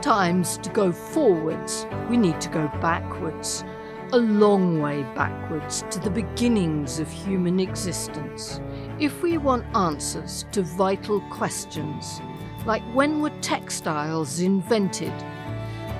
Sometimes 0.00 0.58
to 0.58 0.70
go 0.70 0.92
forwards, 0.92 1.84
we 2.08 2.16
need 2.16 2.40
to 2.42 2.48
go 2.50 2.68
backwards, 2.80 3.64
a 4.12 4.16
long 4.16 4.80
way 4.80 5.02
backwards 5.16 5.84
to 5.90 5.98
the 5.98 6.08
beginnings 6.08 7.00
of 7.00 7.10
human 7.10 7.58
existence. 7.58 8.60
If 9.00 9.20
we 9.22 9.38
want 9.38 9.66
answers 9.74 10.46
to 10.52 10.62
vital 10.62 11.20
questions, 11.30 12.20
like 12.64 12.84
when 12.94 13.20
were 13.20 13.32
textiles 13.40 14.38
invented? 14.38 15.12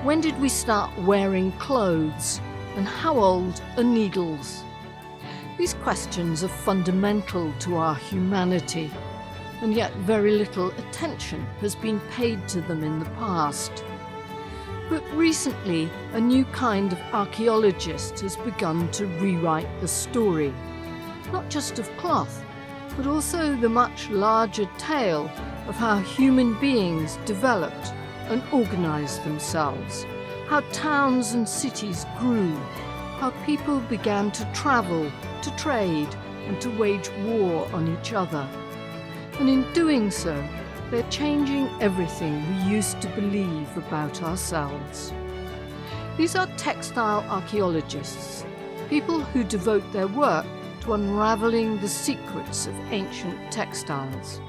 When 0.03 0.21
did 0.21 0.39
we 0.39 0.47
start 0.47 0.97
wearing 0.99 1.51
clothes? 1.59 2.39
And 2.77 2.87
how 2.87 3.17
old 3.17 3.61
are 3.75 3.83
needles? 3.83 4.63
These 5.57 5.73
questions 5.73 6.41
are 6.41 6.47
fundamental 6.47 7.51
to 7.59 7.75
our 7.75 7.95
humanity, 7.95 8.91
and 9.61 9.73
yet 9.73 9.93
very 9.97 10.31
little 10.31 10.71
attention 10.71 11.45
has 11.59 11.75
been 11.75 11.99
paid 12.11 12.47
to 12.47 12.61
them 12.61 12.81
in 12.81 12.99
the 12.99 13.09
past. 13.19 13.83
But 14.89 15.03
recently, 15.13 15.87
a 16.13 16.19
new 16.19 16.45
kind 16.45 16.91
of 16.91 16.99
archaeologist 17.13 18.21
has 18.21 18.35
begun 18.35 18.89
to 18.93 19.05
rewrite 19.05 19.69
the 19.81 19.87
story, 19.87 20.51
not 21.31 21.47
just 21.47 21.77
of 21.77 21.95
cloth, 21.97 22.43
but 22.97 23.05
also 23.05 23.55
the 23.55 23.69
much 23.69 24.09
larger 24.09 24.67
tale 24.79 25.31
of 25.67 25.75
how 25.75 25.99
human 25.99 26.59
beings 26.59 27.19
developed 27.25 27.93
and 28.29 28.41
organized 28.51 29.23
themselves, 29.23 30.07
how 30.47 30.61
towns 30.71 31.33
and 31.33 31.47
cities 31.47 32.07
grew, 32.17 32.55
how 33.19 33.29
people 33.45 33.79
began 33.81 34.31
to 34.31 34.51
travel, 34.53 35.11
to 35.43 35.55
trade, 35.55 36.09
and 36.47 36.59
to 36.61 36.69
wage 36.79 37.11
war 37.25 37.69
on 37.73 37.95
each 37.95 38.13
other. 38.13 38.49
And 39.39 39.47
in 39.49 39.71
doing 39.73 40.09
so, 40.09 40.43
they're 40.89 41.09
changing 41.09 41.69
everything 41.81 42.43
we 42.49 42.71
used 42.71 43.01
to 43.01 43.07
believe 43.09 43.77
about 43.77 44.23
ourselves. 44.23 45.13
These 46.17 46.35
are 46.35 46.47
textile 46.57 47.23
archaeologists, 47.29 48.43
people 48.89 49.21
who 49.21 49.43
devote 49.43 49.83
their 49.93 50.07
work 50.07 50.45
to 50.81 50.93
unravelling 50.93 51.79
the 51.79 51.87
secrets 51.87 52.65
of 52.65 52.75
ancient 52.91 53.51
textiles, 53.51 54.41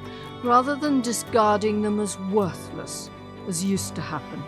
rather 0.43 0.75
than 0.75 1.03
discarding 1.03 1.83
them 1.83 2.01
as 2.01 2.19
worthless, 2.33 3.11
as 3.47 3.65
used 3.65 3.95
to 3.95 4.01
happen. 4.01 4.43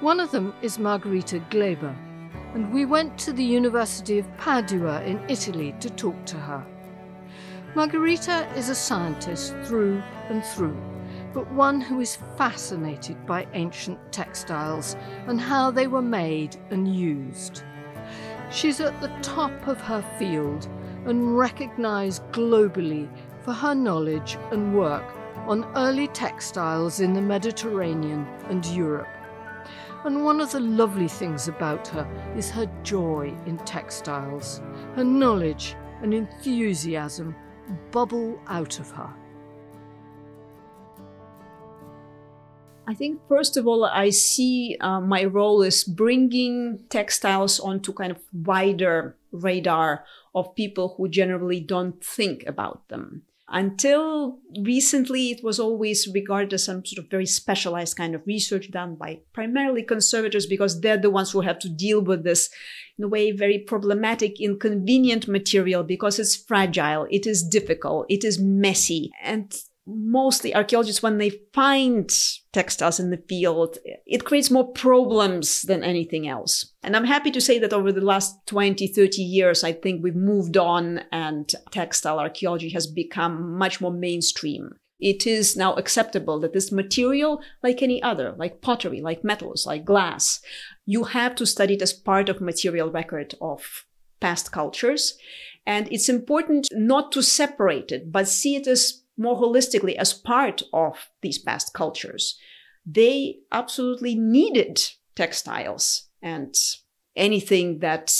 One 0.00 0.20
of 0.20 0.30
them 0.30 0.54
is 0.62 0.78
Margarita 0.78 1.40
Gleba, 1.50 1.94
and 2.54 2.72
we 2.72 2.84
went 2.84 3.18
to 3.18 3.32
the 3.32 3.44
University 3.44 4.18
of 4.18 4.36
Padua 4.36 5.02
in 5.02 5.18
Italy 5.28 5.74
to 5.80 5.90
talk 5.90 6.24
to 6.26 6.36
her. 6.36 6.64
Margarita 7.76 8.48
is 8.56 8.70
a 8.70 8.74
scientist 8.74 9.54
through 9.64 10.02
and 10.30 10.42
through, 10.42 10.82
but 11.34 11.52
one 11.52 11.78
who 11.78 12.00
is 12.00 12.16
fascinated 12.38 13.26
by 13.26 13.46
ancient 13.52 13.98
textiles 14.10 14.96
and 15.26 15.38
how 15.38 15.70
they 15.70 15.86
were 15.86 16.00
made 16.00 16.56
and 16.70 16.96
used. 16.96 17.64
She's 18.50 18.80
at 18.80 18.98
the 19.02 19.12
top 19.20 19.68
of 19.68 19.78
her 19.82 20.00
field 20.18 20.66
and 21.04 21.36
recognised 21.36 22.22
globally 22.32 23.10
for 23.42 23.52
her 23.52 23.74
knowledge 23.74 24.38
and 24.52 24.74
work 24.74 25.04
on 25.46 25.70
early 25.76 26.08
textiles 26.08 27.00
in 27.00 27.12
the 27.12 27.20
Mediterranean 27.20 28.26
and 28.48 28.64
Europe. 28.64 29.06
And 30.06 30.24
one 30.24 30.40
of 30.40 30.50
the 30.50 30.60
lovely 30.60 31.08
things 31.08 31.46
about 31.46 31.88
her 31.88 32.08
is 32.38 32.48
her 32.52 32.72
joy 32.82 33.36
in 33.44 33.58
textiles. 33.58 34.62
Her 34.94 35.04
knowledge 35.04 35.76
and 36.00 36.14
enthusiasm 36.14 37.36
bubble 37.90 38.40
out 38.46 38.78
of 38.78 38.90
her. 38.90 39.10
I 42.88 42.94
think, 42.94 43.20
first 43.28 43.56
of 43.56 43.66
all, 43.66 43.84
I 43.84 44.10
see 44.10 44.76
uh, 44.80 45.00
my 45.00 45.24
role 45.24 45.62
is 45.62 45.82
bringing 45.82 46.84
textiles 46.88 47.58
onto 47.58 47.92
kind 47.92 48.12
of 48.12 48.22
wider 48.32 49.16
radar 49.32 50.04
of 50.34 50.54
people 50.54 50.94
who 50.96 51.08
generally 51.08 51.58
don't 51.58 52.02
think 52.02 52.44
about 52.46 52.88
them. 52.88 53.22
Until 53.48 54.40
recently, 54.64 55.30
it 55.30 55.44
was 55.44 55.60
always 55.60 56.08
regarded 56.12 56.52
as 56.52 56.64
some 56.64 56.84
sort 56.84 57.04
of 57.04 57.10
very 57.10 57.26
specialized 57.26 57.96
kind 57.96 58.14
of 58.14 58.26
research 58.26 58.72
done 58.72 58.96
by 58.96 59.20
primarily 59.32 59.84
conservators 59.84 60.46
because 60.46 60.80
they're 60.80 60.96
the 60.96 61.10
ones 61.10 61.30
who 61.30 61.42
have 61.42 61.60
to 61.60 61.68
deal 61.68 62.02
with 62.02 62.24
this, 62.24 62.50
in 62.98 63.04
a 63.04 63.08
way, 63.08 63.30
very 63.30 63.58
problematic, 63.58 64.40
inconvenient 64.40 65.28
material 65.28 65.84
because 65.84 66.18
it's 66.18 66.34
fragile, 66.34 67.06
it 67.10 67.24
is 67.24 67.46
difficult, 67.46 68.06
it 68.08 68.24
is 68.24 68.40
messy. 68.40 69.12
And 69.22 69.54
mostly 69.86 70.54
archaeologists, 70.54 71.02
when 71.02 71.18
they 71.18 71.40
find 71.52 72.10
textiles 72.52 72.98
in 72.98 73.10
the 73.10 73.22
field, 73.28 73.78
it 74.04 74.24
creates 74.24 74.50
more 74.50 74.72
problems 74.72 75.62
than 75.62 75.84
anything 75.84 76.26
else. 76.26 76.72
And 76.82 76.96
I'm 76.96 77.04
happy 77.04 77.30
to 77.30 77.40
say 77.40 77.58
that 77.60 77.72
over 77.72 77.92
the 77.92 78.00
last 78.00 78.46
20, 78.46 78.88
30 78.88 79.22
years, 79.22 79.62
I 79.62 79.72
think 79.72 80.02
we've 80.02 80.16
moved 80.16 80.56
on 80.56 81.02
and 81.12 81.50
textile 81.70 82.18
archaeology 82.18 82.70
has 82.70 82.86
become 82.86 83.56
much 83.56 83.80
more 83.80 83.92
mainstream. 83.92 84.70
It 84.98 85.26
is 85.26 85.56
now 85.56 85.74
acceptable 85.74 86.40
that 86.40 86.52
this 86.52 86.72
material, 86.72 87.42
like 87.62 87.82
any 87.82 88.02
other, 88.02 88.34
like 88.36 88.62
pottery, 88.62 89.00
like 89.00 89.22
metals, 89.22 89.66
like 89.66 89.84
glass, 89.84 90.40
you 90.86 91.04
have 91.04 91.34
to 91.36 91.46
study 91.46 91.74
it 91.74 91.82
as 91.82 91.92
part 91.92 92.28
of 92.28 92.40
material 92.40 92.90
record 92.90 93.34
of 93.40 93.84
past 94.20 94.52
cultures. 94.52 95.18
And 95.66 95.86
it's 95.92 96.08
important 96.08 96.68
not 96.72 97.12
to 97.12 97.22
separate 97.22 97.92
it, 97.92 98.10
but 98.10 98.28
see 98.28 98.56
it 98.56 98.66
as 98.66 99.02
more 99.16 99.40
holistically 99.40 99.96
as 99.96 100.12
part 100.12 100.62
of 100.72 101.10
these 101.22 101.38
past 101.38 101.72
cultures. 101.74 102.38
They 102.84 103.38
absolutely 103.50 104.14
needed 104.14 104.80
textiles 105.14 106.08
and 106.22 106.54
anything 107.16 107.80
that 107.80 108.14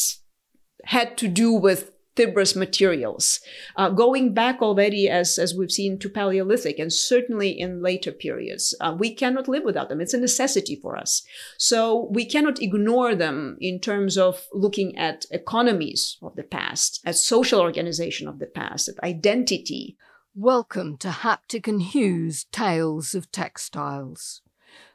had 0.85 1.17
to 1.19 1.29
do 1.29 1.53
with 1.53 1.93
fibrous 2.17 2.57
materials. 2.57 3.41
Uh, 3.77 3.91
going 3.91 4.33
back 4.33 4.63
already, 4.63 5.09
as, 5.09 5.39
as 5.39 5.55
we've 5.55 5.71
seen, 5.71 5.99
to 5.99 6.09
Paleolithic 6.09 6.79
and 6.79 6.93
certainly 6.93 7.51
in 7.51 7.83
later 7.83 8.11
periods, 8.11 8.75
uh, 8.81 8.97
we 8.99 9.15
cannot 9.15 9.49
live 9.49 9.65
without 9.65 9.89
them. 9.89 10.01
It's 10.01 10.15
a 10.15 10.19
necessity 10.19 10.77
for 10.77 10.97
us. 10.97 11.23
So 11.59 12.09
we 12.11 12.25
cannot 12.25 12.63
ignore 12.63 13.15
them 13.15 13.59
in 13.61 13.81
terms 13.81 14.17
of 14.17 14.47
looking 14.53 14.97
at 14.97 15.27
economies 15.31 16.17
of 16.23 16.35
the 16.37 16.43
past, 16.43 17.01
at 17.05 17.17
social 17.17 17.61
organization 17.61 18.27
of 18.27 18.39
the 18.39 18.47
past, 18.47 18.89
at 18.89 19.03
identity. 19.05 19.97
Welcome 20.39 20.99
to 20.99 21.09
Haptic 21.09 21.67
and 21.67 21.81
Hughes 21.81 22.45
Tales 22.53 23.15
of 23.15 23.33
Textiles. 23.33 24.43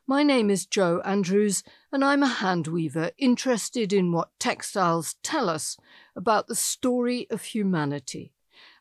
My 0.05 0.21
name 0.21 0.51
is 0.51 0.67
Jo 0.67 1.01
Andrews, 1.03 1.63
and 1.91 2.05
I'm 2.05 2.21
a 2.21 2.27
hand 2.27 2.67
weaver 2.67 3.09
interested 3.17 3.91
in 3.91 4.11
what 4.11 4.29
textiles 4.39 5.15
tell 5.23 5.49
us 5.49 5.77
about 6.15 6.45
the 6.45 6.53
story 6.53 7.25
of 7.31 7.41
humanity, 7.41 8.33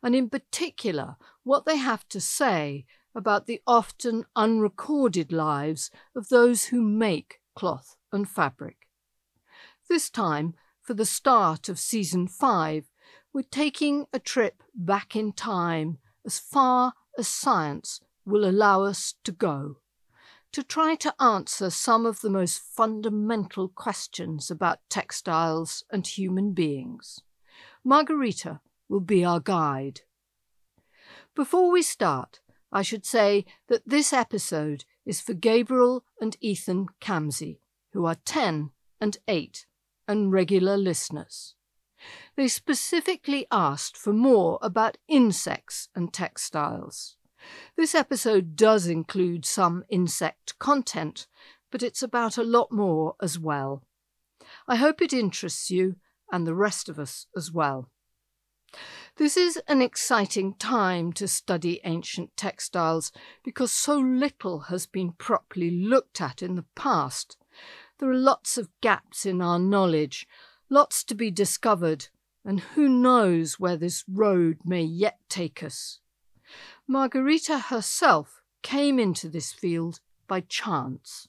and 0.03 0.15
in 0.15 0.29
particular, 0.29 1.17
what 1.45 1.65
they 1.65 1.79
have 1.79 2.07
to 2.11 2.21
say 2.21 2.85
about 3.15 3.47
the 3.47 3.63
often 3.67 4.27
unrecorded 4.37 5.33
lives 5.33 5.91
of 6.15 6.29
those 6.29 6.67
who 6.67 6.83
make 6.83 7.41
cloth 7.55 7.97
and 8.13 8.29
fabric. 8.29 8.87
This 9.89 10.11
time, 10.11 10.53
for 10.83 10.93
the 10.93 11.07
start 11.07 11.71
of 11.71 11.79
season 11.79 12.29
five, 12.29 12.91
we're 13.33 13.45
taking 13.51 14.05
a 14.13 14.19
trip 14.19 14.63
back 14.75 15.17
in 15.17 15.33
time 15.33 15.97
as 16.25 16.39
far 16.39 16.95
as 17.19 17.29
science 17.29 18.01
will 18.25 18.45
allow 18.45 18.83
us 18.83 19.15
to 19.25 19.33
go, 19.33 19.79
to 20.53 20.63
try 20.63 20.95
to 20.97 21.15
answer 21.21 21.71
some 21.71 22.07
of 22.07 22.21
the 22.21 22.31
most 22.31 22.59
fundamental 22.59 23.69
questions 23.69 24.51
about 24.51 24.79
textiles 24.89 25.85
and 25.91 26.07
human 26.07 26.53
beings. 26.53 27.21
Margarita 27.85 28.61
will 28.89 29.01
be 29.01 29.25
our 29.25 29.41
guide. 29.41 30.01
Before 31.35 31.71
we 31.71 31.83
start, 31.83 32.41
I 32.73 32.83
should 32.83 33.07
say 33.07 33.45
that 33.69 33.89
this 33.89 34.13
episode 34.13 34.85
is 35.07 35.21
for 35.21 35.35
Gabriel 35.35 36.05
and 36.21 36.37
Ethan 36.41 36.87
Camsey, 37.01 37.59
who 37.93 38.07
are 38.07 38.17
10 38.25 38.71
and 39.01 39.17
8 39.27 39.67
and 40.07 40.33
regular 40.33 40.77
listeners. 40.77 41.55
They 42.37 42.49
specifically 42.49 43.47
asked 43.51 43.97
for 43.97 44.13
more 44.13 44.59
about 44.63 44.99
insects 45.09 45.89
and 45.95 46.13
textiles. 46.13 47.17
This 47.77 47.95
episode 47.95 48.57
does 48.57 48.87
include 48.87 49.45
some 49.45 49.85
insect 49.89 50.59
content, 50.59 51.27
but 51.71 51.83
it's 51.83 52.03
about 52.03 52.37
a 52.37 52.45
lot 52.45 52.71
more 52.71 53.15
as 53.21 53.39
well. 53.39 53.83
I 54.67 54.77
hope 54.77 55.01
it 55.01 55.13
interests 55.13 55.71
you 55.71 55.97
and 56.31 56.47
the 56.47 56.55
rest 56.55 56.89
of 56.89 56.99
us 56.99 57.27
as 57.37 57.53
well. 57.53 57.91
This 59.17 59.37
is 59.37 59.61
an 59.67 59.83
exciting 59.83 60.55
time 60.55 61.13
to 61.15 61.27
study 61.27 61.81
ancient 61.85 62.37
textiles 62.37 63.11
because 63.43 63.73
so 63.73 63.99
little 63.99 64.61
has 64.61 64.87
been 64.87 65.13
properly 65.13 65.71
looked 65.71 66.21
at 66.21 66.43
in 66.43 66.55
the 66.55 66.67
past. 66.77 67.37
There 67.99 68.11
are 68.11 68.15
lots 68.15 68.57
of 68.57 68.71
gaps 68.81 69.27
in 69.27 69.43
our 69.43 69.59
knowledge, 69.59 70.27
lots 70.71 71.05
to 71.05 71.15
be 71.15 71.31
discovered, 71.31 72.09
and 72.45 72.61
who 72.61 72.89
knows 72.89 73.61
where 73.61 73.77
this 73.77 74.05
road 74.09 74.59
may 74.65 74.83
yet 74.83 75.19
take 75.29 75.63
us. 75.63 76.01
Margarita 76.87 77.59
herself 77.59 78.41
came 78.63 78.99
into 78.99 79.29
this 79.29 79.53
field 79.53 80.01
by 80.27 80.41
chance. 80.41 81.29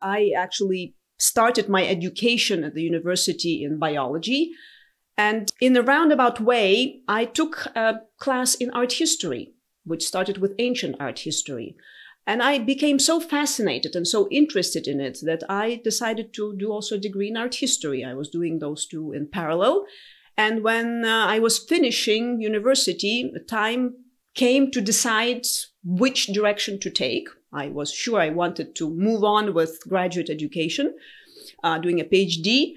I 0.00 0.30
actually 0.36 0.94
started 1.18 1.68
my 1.68 1.86
education 1.86 2.62
at 2.64 2.74
the 2.74 2.82
university 2.82 3.64
in 3.64 3.78
biology. 3.78 4.52
And 5.16 5.52
in 5.60 5.76
a 5.76 5.82
roundabout 5.82 6.40
way, 6.40 7.00
I 7.06 7.24
took 7.24 7.66
a 7.74 8.00
class 8.18 8.54
in 8.54 8.70
art 8.70 8.94
history, 8.94 9.54
which 9.84 10.04
started 10.04 10.38
with 10.38 10.54
ancient 10.58 10.96
art 10.98 11.20
history. 11.20 11.76
And 12.26 12.42
I 12.42 12.58
became 12.58 12.98
so 12.98 13.20
fascinated 13.20 13.94
and 13.94 14.08
so 14.08 14.28
interested 14.30 14.86
in 14.86 15.00
it 15.00 15.18
that 15.22 15.42
I 15.48 15.80
decided 15.84 16.32
to 16.34 16.56
do 16.56 16.72
also 16.72 16.94
a 16.94 16.98
degree 16.98 17.28
in 17.28 17.36
art 17.36 17.56
history. 17.56 18.02
I 18.02 18.14
was 18.14 18.30
doing 18.30 18.58
those 18.58 18.86
two 18.86 19.12
in 19.12 19.28
parallel. 19.28 19.84
And 20.36 20.64
when 20.64 21.04
uh, 21.04 21.26
I 21.26 21.38
was 21.38 21.58
finishing 21.58 22.40
university, 22.40 23.30
the 23.32 23.40
time 23.40 23.94
came 24.34 24.70
to 24.70 24.80
decide 24.80 25.46
which 25.84 26.26
direction 26.28 26.80
to 26.80 26.90
take. 26.90 27.28
I 27.52 27.68
was 27.68 27.92
sure 27.92 28.20
I 28.20 28.30
wanted 28.30 28.74
to 28.76 28.90
move 28.90 29.22
on 29.22 29.54
with 29.54 29.78
graduate 29.88 30.28
education, 30.28 30.96
uh, 31.62 31.78
doing 31.78 32.00
a 32.00 32.04
PhD, 32.04 32.72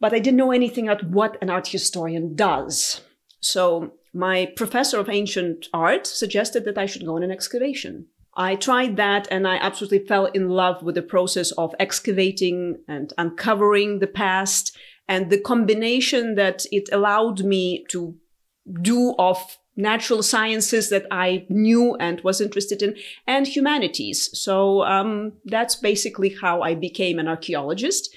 but 0.00 0.12
I 0.12 0.18
didn't 0.18 0.36
know 0.36 0.52
anything 0.52 0.88
about 0.88 1.08
what 1.08 1.38
an 1.40 1.48
art 1.48 1.68
historian 1.68 2.34
does. 2.34 3.00
So 3.40 3.94
my 4.12 4.52
professor 4.56 4.98
of 4.98 5.08
ancient 5.08 5.68
art 5.72 6.06
suggested 6.06 6.64
that 6.64 6.76
I 6.76 6.86
should 6.86 7.06
go 7.06 7.16
on 7.16 7.22
an 7.22 7.30
excavation. 7.30 8.06
I 8.36 8.56
tried 8.56 8.96
that 8.96 9.28
and 9.30 9.46
I 9.46 9.56
absolutely 9.56 10.06
fell 10.06 10.26
in 10.26 10.48
love 10.48 10.82
with 10.82 10.96
the 10.96 11.02
process 11.02 11.52
of 11.52 11.74
excavating 11.78 12.78
and 12.88 13.12
uncovering 13.16 14.00
the 14.00 14.06
past 14.06 14.76
and 15.08 15.30
the 15.30 15.40
combination 15.40 16.34
that 16.34 16.64
it 16.72 16.88
allowed 16.92 17.44
me 17.44 17.84
to 17.90 18.16
do 18.80 19.14
of 19.18 19.58
natural 19.76 20.22
sciences 20.22 20.88
that 20.90 21.06
I 21.10 21.46
knew 21.48 21.96
and 21.96 22.20
was 22.20 22.40
interested 22.40 22.82
in, 22.82 22.96
and 23.26 23.46
humanities. 23.46 24.30
So 24.32 24.82
um, 24.84 25.32
that's 25.44 25.76
basically 25.76 26.36
how 26.40 26.62
I 26.62 26.74
became 26.74 27.18
an 27.18 27.28
archaeologist. 27.28 28.14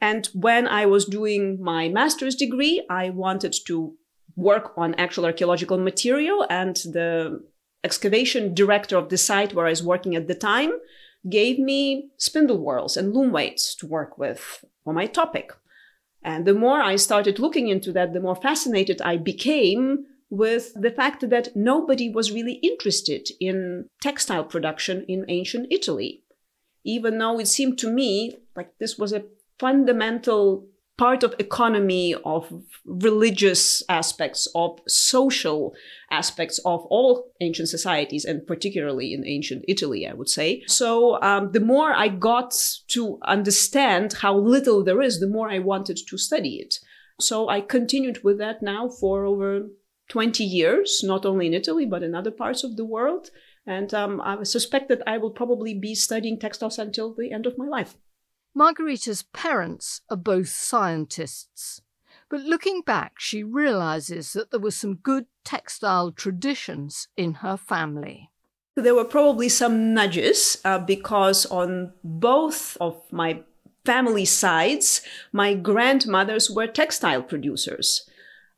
And 0.00 0.26
when 0.32 0.66
I 0.66 0.86
was 0.86 1.04
doing 1.04 1.62
my 1.62 1.88
master's 1.88 2.34
degree, 2.34 2.84
I 2.88 3.10
wanted 3.10 3.54
to 3.66 3.94
work 4.34 4.72
on 4.76 4.94
actual 4.94 5.26
archaeological 5.26 5.78
material, 5.78 6.46
and 6.48 6.76
the 6.76 7.44
excavation 7.84 8.54
director 8.54 8.96
of 8.96 9.08
the 9.08 9.18
site 9.18 9.54
where 9.54 9.66
I 9.66 9.70
was 9.70 9.82
working 9.82 10.14
at 10.16 10.28
the 10.28 10.34
time 10.34 10.72
gave 11.28 11.58
me 11.58 12.10
spindle 12.16 12.58
whorls 12.58 12.96
and 12.96 13.14
loom 13.14 13.32
weights 13.32 13.74
to 13.76 13.86
work 13.86 14.18
with 14.18 14.64
for 14.84 14.92
my 14.92 15.06
topic. 15.06 15.52
And 16.22 16.44
the 16.44 16.54
more 16.54 16.80
I 16.80 16.96
started 16.96 17.38
looking 17.38 17.68
into 17.68 17.92
that, 17.92 18.12
the 18.12 18.20
more 18.20 18.36
fascinated 18.36 19.02
I 19.02 19.16
became 19.16 20.06
with 20.30 20.72
the 20.74 20.90
fact 20.90 21.28
that 21.28 21.54
nobody 21.54 22.08
was 22.08 22.32
really 22.32 22.54
interested 22.54 23.28
in 23.38 23.88
textile 24.00 24.44
production 24.44 25.04
in 25.06 25.26
ancient 25.28 25.66
Italy. 25.70 26.22
Even 26.84 27.18
though 27.18 27.38
it 27.38 27.48
seemed 27.48 27.78
to 27.78 27.90
me 27.90 28.36
like 28.56 28.72
this 28.78 28.96
was 28.96 29.12
a 29.12 29.24
fundamental 29.58 30.66
part 30.98 31.22
of 31.22 31.34
economy, 31.38 32.14
of 32.24 32.52
religious 32.84 33.82
aspects, 33.88 34.46
of 34.54 34.78
social 34.86 35.72
aspects 36.10 36.58
of 36.58 36.84
all 36.86 37.32
ancient 37.40 37.68
societies, 37.68 38.24
and 38.24 38.46
particularly 38.46 39.12
in 39.14 39.26
ancient 39.26 39.64
Italy, 39.66 40.06
I 40.06 40.12
would 40.12 40.28
say. 40.28 40.62
So 40.66 41.20
um, 41.22 41.52
the 41.52 41.60
more 41.60 41.92
I 41.92 42.08
got 42.08 42.54
to 42.88 43.18
understand 43.24 44.12
how 44.14 44.36
little 44.36 44.84
there 44.84 45.00
is, 45.00 45.18
the 45.18 45.26
more 45.28 45.50
I 45.50 45.58
wanted 45.58 45.98
to 46.06 46.18
study 46.18 46.56
it. 46.56 46.78
So 47.20 47.48
I 47.48 47.60
continued 47.60 48.22
with 48.22 48.38
that 48.38 48.62
now 48.62 48.88
for 48.88 49.24
over 49.24 49.68
20 50.08 50.44
years, 50.44 51.00
not 51.02 51.24
only 51.24 51.46
in 51.46 51.54
Italy, 51.54 51.86
but 51.86 52.02
in 52.02 52.14
other 52.14 52.30
parts 52.30 52.64
of 52.64 52.76
the 52.76 52.84
world. 52.84 53.30
And 53.66 53.94
um, 53.94 54.20
I 54.20 54.42
suspect 54.42 54.88
that 54.88 55.02
I 55.06 55.18
will 55.18 55.30
probably 55.30 55.72
be 55.72 55.94
studying 55.94 56.38
textiles 56.38 56.78
until 56.78 57.14
the 57.14 57.32
end 57.32 57.46
of 57.46 57.56
my 57.56 57.66
life. 57.66 57.94
Margarita's 58.54 59.22
parents 59.22 60.02
are 60.10 60.16
both 60.16 60.48
scientists. 60.48 61.80
But 62.28 62.40
looking 62.40 62.82
back, 62.82 63.14
she 63.18 63.42
realizes 63.42 64.32
that 64.32 64.50
there 64.50 64.60
were 64.60 64.70
some 64.70 64.96
good 64.96 65.26
textile 65.44 66.12
traditions 66.12 67.08
in 67.16 67.34
her 67.34 67.56
family. 67.56 68.30
There 68.74 68.94
were 68.94 69.04
probably 69.04 69.48
some 69.48 69.92
nudges 69.92 70.58
uh, 70.64 70.78
because 70.78 71.44
on 71.46 71.92
both 72.02 72.76
of 72.80 73.00
my 73.12 73.42
family 73.84 74.24
sides, 74.24 75.02
my 75.32 75.54
grandmothers 75.54 76.50
were 76.50 76.66
textile 76.66 77.22
producers. 77.22 78.08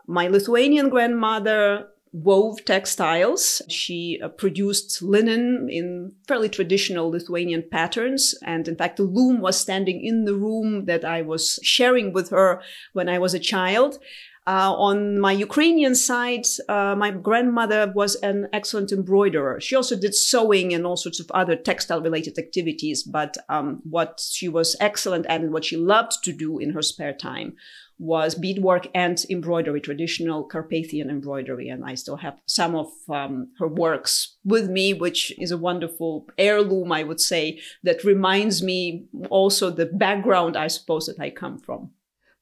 My 0.06 0.28
Lithuanian 0.28 0.88
grandmother 0.88 1.88
wove 2.14 2.64
textiles. 2.64 3.60
She 3.68 4.20
uh, 4.22 4.28
produced 4.28 5.02
linen 5.02 5.68
in 5.68 6.12
fairly 6.28 6.48
traditional 6.48 7.10
Lithuanian 7.10 7.64
patterns. 7.68 8.34
And 8.42 8.68
in 8.68 8.76
fact, 8.76 8.98
the 8.98 9.02
loom 9.02 9.40
was 9.40 9.58
standing 9.58 10.02
in 10.02 10.24
the 10.24 10.34
room 10.34 10.84
that 10.84 11.04
I 11.04 11.22
was 11.22 11.58
sharing 11.62 12.12
with 12.12 12.30
her 12.30 12.62
when 12.92 13.08
I 13.08 13.18
was 13.18 13.34
a 13.34 13.40
child. 13.40 13.98
Uh, 14.46 14.74
on 14.76 15.18
my 15.18 15.32
Ukrainian 15.32 15.94
side, 15.94 16.46
uh, 16.68 16.94
my 16.94 17.10
grandmother 17.10 17.90
was 17.94 18.14
an 18.16 18.46
excellent 18.52 18.92
embroiderer. 18.92 19.58
She 19.60 19.74
also 19.74 19.96
did 19.98 20.14
sewing 20.14 20.72
and 20.74 20.86
all 20.86 20.98
sorts 20.98 21.18
of 21.18 21.30
other 21.32 21.56
textile 21.56 22.02
related 22.02 22.38
activities. 22.38 23.02
But 23.02 23.38
um, 23.48 23.80
what 23.88 24.22
she 24.30 24.48
was 24.48 24.76
excellent 24.80 25.26
at 25.26 25.40
and 25.40 25.52
what 25.52 25.64
she 25.64 25.76
loved 25.78 26.22
to 26.24 26.32
do 26.32 26.58
in 26.58 26.74
her 26.74 26.82
spare 26.82 27.14
time 27.14 27.56
was 27.98 28.34
beadwork 28.34 28.88
and 28.94 29.18
embroidery, 29.30 29.80
traditional 29.80 30.44
Carpathian 30.44 31.10
embroidery. 31.10 31.68
And 31.68 31.84
I 31.84 31.94
still 31.94 32.16
have 32.16 32.38
some 32.46 32.74
of 32.74 32.88
um, 33.08 33.52
her 33.58 33.68
works 33.68 34.36
with 34.44 34.68
me, 34.68 34.92
which 34.92 35.32
is 35.38 35.50
a 35.50 35.58
wonderful 35.58 36.26
heirloom, 36.36 36.92
I 36.92 37.04
would 37.04 37.20
say, 37.20 37.60
that 37.82 38.04
reminds 38.04 38.62
me 38.62 39.06
also 39.30 39.70
the 39.70 39.86
background, 39.86 40.56
I 40.56 40.66
suppose, 40.66 41.06
that 41.06 41.20
I 41.20 41.30
come 41.30 41.58
from. 41.58 41.90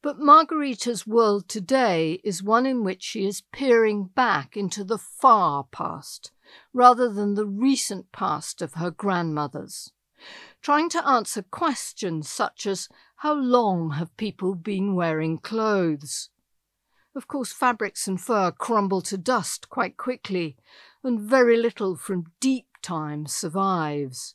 But 0.03 0.19
Margarita's 0.19 1.07
world 1.07 1.49
today 1.49 2.21
is 2.25 2.43
one 2.43 2.67
in 2.67 2.83
which 2.83 3.05
she 3.05 3.25
is 3.25 3.45
peering 3.53 4.11
back 4.17 4.57
into 4.57 4.83
the 4.83 4.99
far 4.99 5.65
past 5.71 6.33
rather 6.73 7.09
than 7.09 7.35
the 7.35 7.47
recent 7.47 8.11
past 8.11 8.61
of 8.63 8.75
her 8.75 8.91
grandmothers, 8.91 9.93
trying 10.61 10.89
to 10.91 11.07
answer 11.07 11.43
questions 11.43 12.29
such 12.29 12.67
as 12.67 12.89
how 13.23 13.33
long 13.33 13.91
have 13.93 14.17
people 14.17 14.57
been 14.57 14.97
wearing 14.97 15.39
clothes? 15.39 16.31
Of 17.15 17.29
course, 17.29 17.53
fabrics 17.53 18.09
and 18.09 18.21
fur 18.21 18.51
crumble 18.51 19.01
to 19.03 19.17
dust 19.17 19.69
quite 19.69 19.97
quickly, 19.97 20.57
and 21.05 21.21
very 21.21 21.57
little 21.57 21.95
from 21.95 22.33
deep 22.41 22.67
time 22.83 23.27
survives. 23.27 24.35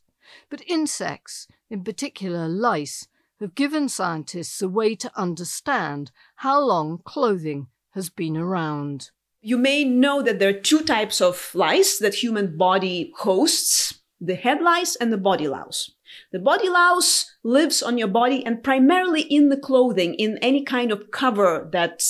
But 0.49 0.63
insects, 0.65 1.49
in 1.69 1.83
particular 1.83 2.47
lice, 2.47 3.09
have 3.41 3.55
given 3.55 3.89
scientists 3.89 4.61
a 4.61 4.69
way 4.69 4.95
to 4.95 5.11
understand 5.17 6.11
how 6.37 6.61
long 6.61 7.01
clothing 7.03 7.67
has 7.89 8.09
been 8.09 8.37
around. 8.37 9.11
You 9.41 9.57
may 9.57 9.83
know 9.83 10.21
that 10.21 10.39
there 10.39 10.47
are 10.47 10.61
two 10.61 10.79
types 10.79 11.19
of 11.19 11.51
lice 11.53 11.97
that 11.99 12.23
human 12.23 12.55
body 12.55 13.11
hosts 13.17 13.99
the 14.21 14.35
head 14.35 14.61
lice 14.61 14.95
and 14.95 15.11
the 15.11 15.17
body 15.17 15.49
louse. 15.49 15.91
The 16.31 16.39
body 16.39 16.69
louse 16.69 17.35
lives 17.43 17.81
on 17.81 17.97
your 17.97 18.07
body 18.07 18.45
and 18.45 18.63
primarily 18.63 19.21
in 19.21 19.49
the 19.49 19.57
clothing, 19.57 20.13
in 20.15 20.37
any 20.39 20.63
kind 20.63 20.91
of 20.91 21.11
cover 21.11 21.69
that 21.71 22.03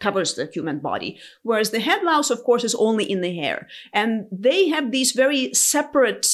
covers 0.00 0.34
the 0.34 0.50
human 0.52 0.78
body. 0.78 1.18
Whereas 1.42 1.70
the 1.70 1.80
head 1.80 2.02
louse, 2.02 2.30
of 2.30 2.44
course, 2.44 2.64
is 2.64 2.74
only 2.74 3.04
in 3.10 3.20
the 3.20 3.34
hair. 3.34 3.68
And 3.92 4.26
they 4.30 4.68
have 4.68 4.90
these 4.90 5.12
very 5.12 5.52
separate 5.54 6.26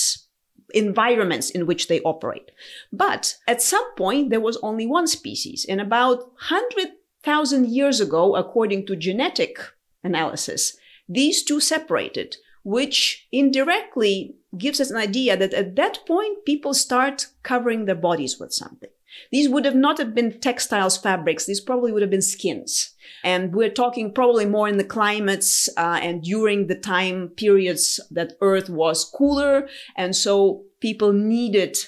environments 0.72 1.50
in 1.50 1.66
which 1.66 1.88
they 1.88 2.00
operate. 2.00 2.50
But 2.92 3.36
at 3.46 3.62
some 3.62 3.94
point, 3.94 4.30
there 4.30 4.40
was 4.40 4.58
only 4.62 4.86
one 4.86 5.06
species. 5.06 5.64
And 5.68 5.80
about 5.80 6.18
100,000 6.18 7.68
years 7.68 8.00
ago, 8.00 8.36
according 8.36 8.86
to 8.86 8.96
genetic 8.96 9.58
analysis, 10.02 10.76
these 11.08 11.42
two 11.42 11.60
separated, 11.60 12.36
which 12.64 13.28
indirectly 13.30 14.36
gives 14.58 14.80
us 14.80 14.90
an 14.90 14.96
idea 14.96 15.36
that 15.36 15.54
at 15.54 15.76
that 15.76 16.00
point, 16.06 16.44
people 16.44 16.74
start 16.74 17.28
covering 17.42 17.84
their 17.84 17.94
bodies 17.94 18.38
with 18.40 18.52
something. 18.52 18.90
These 19.30 19.48
would 19.48 19.64
have 19.64 19.76
not 19.76 19.98
have 19.98 20.14
been 20.14 20.40
textiles, 20.40 20.96
fabrics. 20.96 21.46
These 21.46 21.60
probably 21.60 21.92
would 21.92 22.02
have 22.02 22.10
been 22.10 22.22
skins. 22.22 22.94
And 23.22 23.54
we're 23.54 23.70
talking 23.70 24.12
probably 24.12 24.44
more 24.44 24.68
in 24.68 24.76
the 24.76 24.84
climates 24.84 25.68
uh, 25.76 26.00
and 26.02 26.22
during 26.22 26.66
the 26.66 26.74
time 26.74 27.28
periods 27.28 28.00
that 28.10 28.32
Earth 28.40 28.68
was 28.68 29.04
cooler. 29.04 29.68
And 29.96 30.16
so 30.16 30.64
people 30.80 31.12
needed 31.12 31.78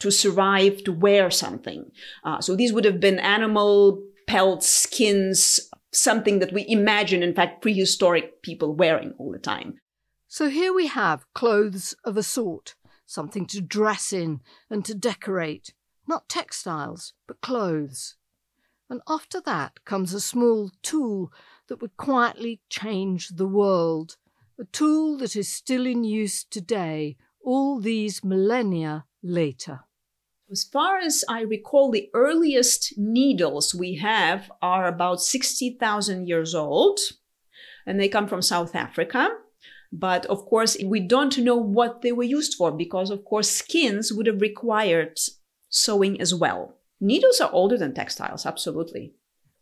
to 0.00 0.10
survive 0.10 0.84
to 0.84 0.92
wear 0.92 1.30
something. 1.30 1.90
Uh, 2.24 2.40
so 2.40 2.54
these 2.54 2.72
would 2.72 2.84
have 2.84 3.00
been 3.00 3.18
animal 3.18 4.02
pelts, 4.26 4.68
skins, 4.68 5.60
something 5.92 6.38
that 6.40 6.52
we 6.52 6.64
imagine, 6.68 7.22
in 7.22 7.34
fact, 7.34 7.62
prehistoric 7.62 8.42
people 8.42 8.74
wearing 8.74 9.14
all 9.18 9.30
the 9.30 9.38
time. 9.38 9.78
So 10.34 10.48
here 10.48 10.72
we 10.72 10.86
have 10.86 11.30
clothes 11.34 11.94
of 12.04 12.16
a 12.16 12.22
sort, 12.22 12.74
something 13.04 13.44
to 13.48 13.60
dress 13.60 14.14
in 14.14 14.40
and 14.70 14.82
to 14.86 14.94
decorate, 14.94 15.74
not 16.08 16.30
textiles, 16.30 17.12
but 17.28 17.42
clothes. 17.42 18.16
And 18.88 19.02
after 19.06 19.42
that 19.42 19.84
comes 19.84 20.14
a 20.14 20.22
small 20.22 20.70
tool 20.80 21.30
that 21.68 21.82
would 21.82 21.98
quietly 21.98 22.62
change 22.70 23.28
the 23.28 23.46
world, 23.46 24.16
a 24.58 24.64
tool 24.64 25.18
that 25.18 25.36
is 25.36 25.50
still 25.50 25.84
in 25.84 26.02
use 26.02 26.44
today, 26.44 27.18
all 27.44 27.78
these 27.78 28.24
millennia 28.24 29.04
later. 29.22 29.80
As 30.50 30.64
far 30.64 30.96
as 30.96 31.26
I 31.28 31.42
recall, 31.42 31.90
the 31.90 32.08
earliest 32.14 32.94
needles 32.96 33.74
we 33.74 33.96
have 33.96 34.50
are 34.62 34.86
about 34.86 35.20
60,000 35.20 36.26
years 36.26 36.54
old, 36.54 37.00
and 37.84 38.00
they 38.00 38.08
come 38.08 38.26
from 38.26 38.40
South 38.40 38.74
Africa. 38.74 39.28
But 39.92 40.24
of 40.26 40.46
course, 40.46 40.76
we 40.82 41.00
don't 41.00 41.36
know 41.38 41.56
what 41.56 42.00
they 42.00 42.12
were 42.12 42.22
used 42.22 42.54
for 42.54 42.72
because, 42.72 43.10
of 43.10 43.24
course, 43.24 43.50
skins 43.50 44.12
would 44.12 44.26
have 44.26 44.40
required 44.40 45.18
sewing 45.68 46.20
as 46.20 46.34
well. 46.34 46.76
Needles 47.00 47.40
are 47.40 47.52
older 47.52 47.76
than 47.76 47.92
textiles, 47.92 48.46
absolutely. 48.46 49.12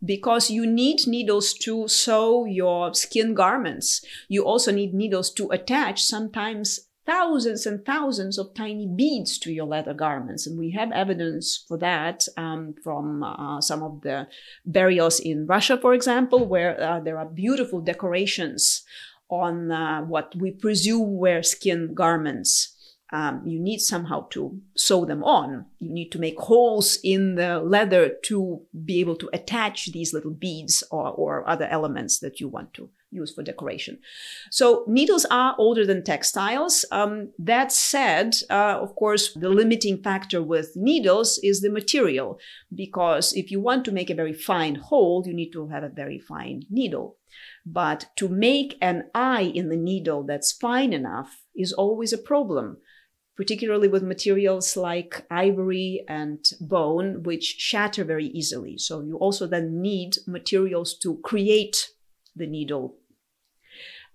Because 0.05 0.51
you 0.51 0.67
need 0.67 1.07
needles 1.07 1.53
to 1.55 1.89
sew 1.89 2.45
your 2.45 2.95
skin 2.95 3.35
garments. 3.35 4.05
You 4.29 4.45
also 4.45 4.71
need 4.73 4.95
needles 4.95 5.33
to 5.35 5.51
attach 5.51 6.03
sometimes 6.03 6.81
thousands 7.07 7.67
and 7.67 7.85
thousands 7.85 8.39
of 8.39 8.55
tiny 8.55 8.87
beads 8.87 9.37
to 9.39 9.53
your 9.53 9.67
leather 9.67 9.95
garments. 9.95 10.47
And 10.47 10.59
we 10.59 10.71
have 10.71 10.93
evidence 10.93 11.65
for 11.67 11.77
that 11.79 12.27
um, 12.37 12.75
from 12.85 13.23
uh, 13.25 13.61
some 13.61 13.83
of 13.83 14.03
the 14.03 14.29
burials 14.65 15.19
in 15.19 15.47
Russia, 15.47 15.77
for 15.77 15.93
example, 15.93 16.47
where 16.47 16.81
uh, 16.81 17.01
there 17.01 17.19
are 17.19 17.27
beautiful 17.27 17.81
decorations 17.81 18.85
on 19.31 19.71
uh, 19.71 20.03
what 20.03 20.35
we 20.37 20.51
presume 20.51 21.17
were 21.17 21.43
skin 21.43 21.95
garments. 21.95 22.77
Um, 23.13 23.43
you 23.45 23.59
need 23.59 23.81
somehow 23.81 24.29
to 24.31 24.61
sew 24.77 25.05
them 25.05 25.25
on. 25.25 25.67
You 25.81 25.93
need 25.93 26.11
to 26.11 26.21
make 26.21 26.39
holes 26.39 26.99
in 27.03 27.35
the 27.35 27.59
leather 27.59 28.13
to 28.27 28.63
be 28.85 29.01
able 29.01 29.17
to 29.17 29.29
attach 29.33 29.91
these 29.93 30.15
little 30.15 30.31
beads 30.31 30.85
or, 30.93 31.09
or 31.09 31.49
other 31.49 31.67
elements 31.67 32.21
that 32.21 32.39
you 32.39 32.47
want 32.47 32.73
to 32.75 32.89
use 33.11 33.33
for 33.35 33.43
decoration. 33.43 33.99
So 34.53 34.85
needles 34.87 35.27
are 35.29 35.57
older 35.59 35.85
than 35.85 36.05
textiles. 36.05 36.85
Um, 36.93 37.33
that 37.41 37.73
said, 37.73 38.37
uh, 38.49 38.79
of 38.81 38.95
course, 38.95 39.35
the 39.35 39.49
limiting 39.49 40.01
factor 40.01 40.41
with 40.41 40.77
needles 40.77 41.41
is 41.43 41.61
the 41.61 41.71
material, 41.71 42.39
because 42.73 43.33
if 43.33 43.51
you 43.51 43.61
want 43.61 43.85
to 43.87 43.93
make 43.93 44.11
a 44.11 44.15
very 44.15 44.33
fine 44.33 44.77
hole, 44.77 45.25
you 45.27 45.35
need 45.35 45.51
to 45.51 45.67
have 45.67 45.83
a 45.83 45.89
very 45.89 46.21
fine 46.21 46.63
needle. 46.71 47.17
But 47.67 48.07
to 48.17 48.29
make 48.29 48.79
an 48.81 49.11
eye 49.15 49.53
in 49.55 49.69
the 49.69 49.77
needle 49.77 50.25
that's 50.25 50.53
fine 50.53 50.93
enough 50.93 51.45
is 51.55 51.73
always 51.73 52.13
a 52.13 52.19
problem, 52.19 52.79
particularly 53.37 53.89
with 53.89 54.03
materials 54.03 54.77
like 54.77 55.27
ivory 55.31 56.05
and 56.09 56.45
bone, 56.61 57.23
which 57.23 57.57
shatter 57.59 58.05
very 58.05 58.27
easily. 58.27 58.79
So 58.79 59.01
you 59.03 59.17
also 59.17 59.47
then 59.47 59.81
need 59.81 60.17
materials 60.27 60.97
to 60.99 61.19
create 61.19 61.91
the 62.35 62.47
needle 62.47 63.00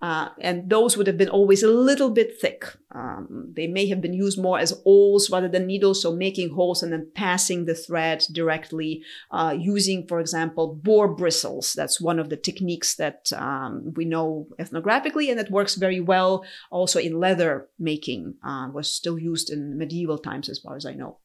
uh, 0.02 0.28
and 0.40 0.68
those 0.68 0.96
would 0.96 1.06
have 1.06 1.16
been 1.16 1.28
always 1.28 1.62
a 1.62 1.68
little 1.68 2.10
bit 2.10 2.38
thick. 2.38 2.66
Um, 2.92 3.52
they 3.56 3.66
may 3.66 3.86
have 3.88 4.00
been 4.00 4.12
used 4.12 4.38
more 4.38 4.58
as 4.58 4.78
awls 4.84 5.30
rather 5.30 5.48
than 5.48 5.66
needles, 5.66 6.02
so 6.02 6.12
making 6.12 6.50
holes 6.50 6.82
and 6.82 6.92
then 6.92 7.10
passing 7.14 7.64
the 7.64 7.74
thread 7.74 8.24
directly, 8.32 9.02
uh, 9.30 9.56
using, 9.58 10.06
for 10.06 10.20
example, 10.20 10.74
boar 10.74 11.08
bristles. 11.08 11.72
That's 11.72 12.00
one 12.00 12.18
of 12.18 12.28
the 12.28 12.36
techniques 12.36 12.96
that 12.96 13.32
um, 13.32 13.94
we 13.96 14.04
know 14.04 14.48
ethnographically, 14.58 15.30
and 15.30 15.38
that 15.38 15.50
works 15.50 15.76
very 15.76 16.00
well 16.00 16.44
also 16.70 17.00
in 17.00 17.18
leather 17.18 17.68
making, 17.78 18.34
uh, 18.44 18.68
was 18.72 18.90
still 18.92 19.18
used 19.18 19.50
in 19.50 19.78
medieval 19.78 20.18
times, 20.18 20.48
as 20.48 20.58
far 20.58 20.76
as 20.76 20.84
I 20.84 20.92
know 20.92 21.18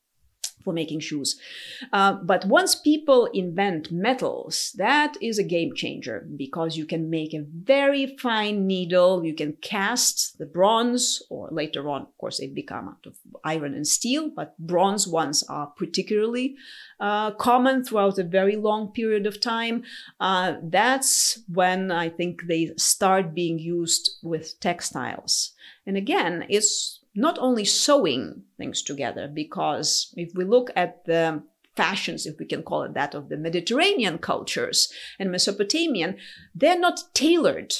for 0.63 0.73
making 0.73 0.99
shoes. 0.99 1.39
Uh, 1.91 2.13
but 2.13 2.45
once 2.45 2.75
people 2.75 3.25
invent 3.33 3.91
metals, 3.91 4.73
that 4.77 5.15
is 5.21 5.37
a 5.37 5.43
game 5.43 5.73
changer 5.75 6.27
because 6.35 6.77
you 6.77 6.85
can 6.85 7.09
make 7.09 7.33
a 7.33 7.45
very 7.63 8.15
fine 8.17 8.67
needle. 8.67 9.25
You 9.25 9.35
can 9.35 9.53
cast 9.61 10.37
the 10.37 10.45
bronze, 10.45 11.21
or 11.29 11.49
later 11.51 11.89
on, 11.89 12.03
of 12.03 12.17
course, 12.17 12.39
they 12.39 12.47
become 12.47 12.87
out 12.87 13.05
of 13.05 13.15
iron 13.43 13.73
and 13.73 13.87
steel, 13.87 14.29
but 14.29 14.57
bronze 14.59 15.07
ones 15.07 15.43
are 15.43 15.67
particularly 15.67 16.55
uh, 16.99 17.31
common 17.31 17.83
throughout 17.83 18.19
a 18.19 18.23
very 18.23 18.55
long 18.55 18.91
period 18.91 19.25
of 19.25 19.41
time. 19.41 19.83
Uh, 20.19 20.53
that's 20.63 21.39
when 21.47 21.91
I 21.91 22.09
think 22.09 22.43
they 22.47 22.71
start 22.77 23.33
being 23.33 23.59
used 23.59 24.11
with 24.21 24.59
textiles. 24.59 25.53
And 25.85 25.97
again, 25.97 26.45
it's 26.47 27.00
not 27.13 27.37
only 27.39 27.65
sewing 27.65 28.43
things 28.57 28.81
together, 28.81 29.27
because 29.27 30.13
if 30.15 30.31
we 30.35 30.45
look 30.45 30.71
at 30.75 31.05
the 31.05 31.43
fashions, 31.75 32.25
if 32.25 32.37
we 32.39 32.45
can 32.45 32.63
call 32.63 32.83
it 32.83 32.93
that, 32.93 33.13
of 33.13 33.29
the 33.29 33.37
Mediterranean 33.37 34.17
cultures 34.17 34.91
and 35.19 35.31
Mesopotamian, 35.31 36.17
they're 36.53 36.79
not 36.79 37.03
tailored. 37.13 37.73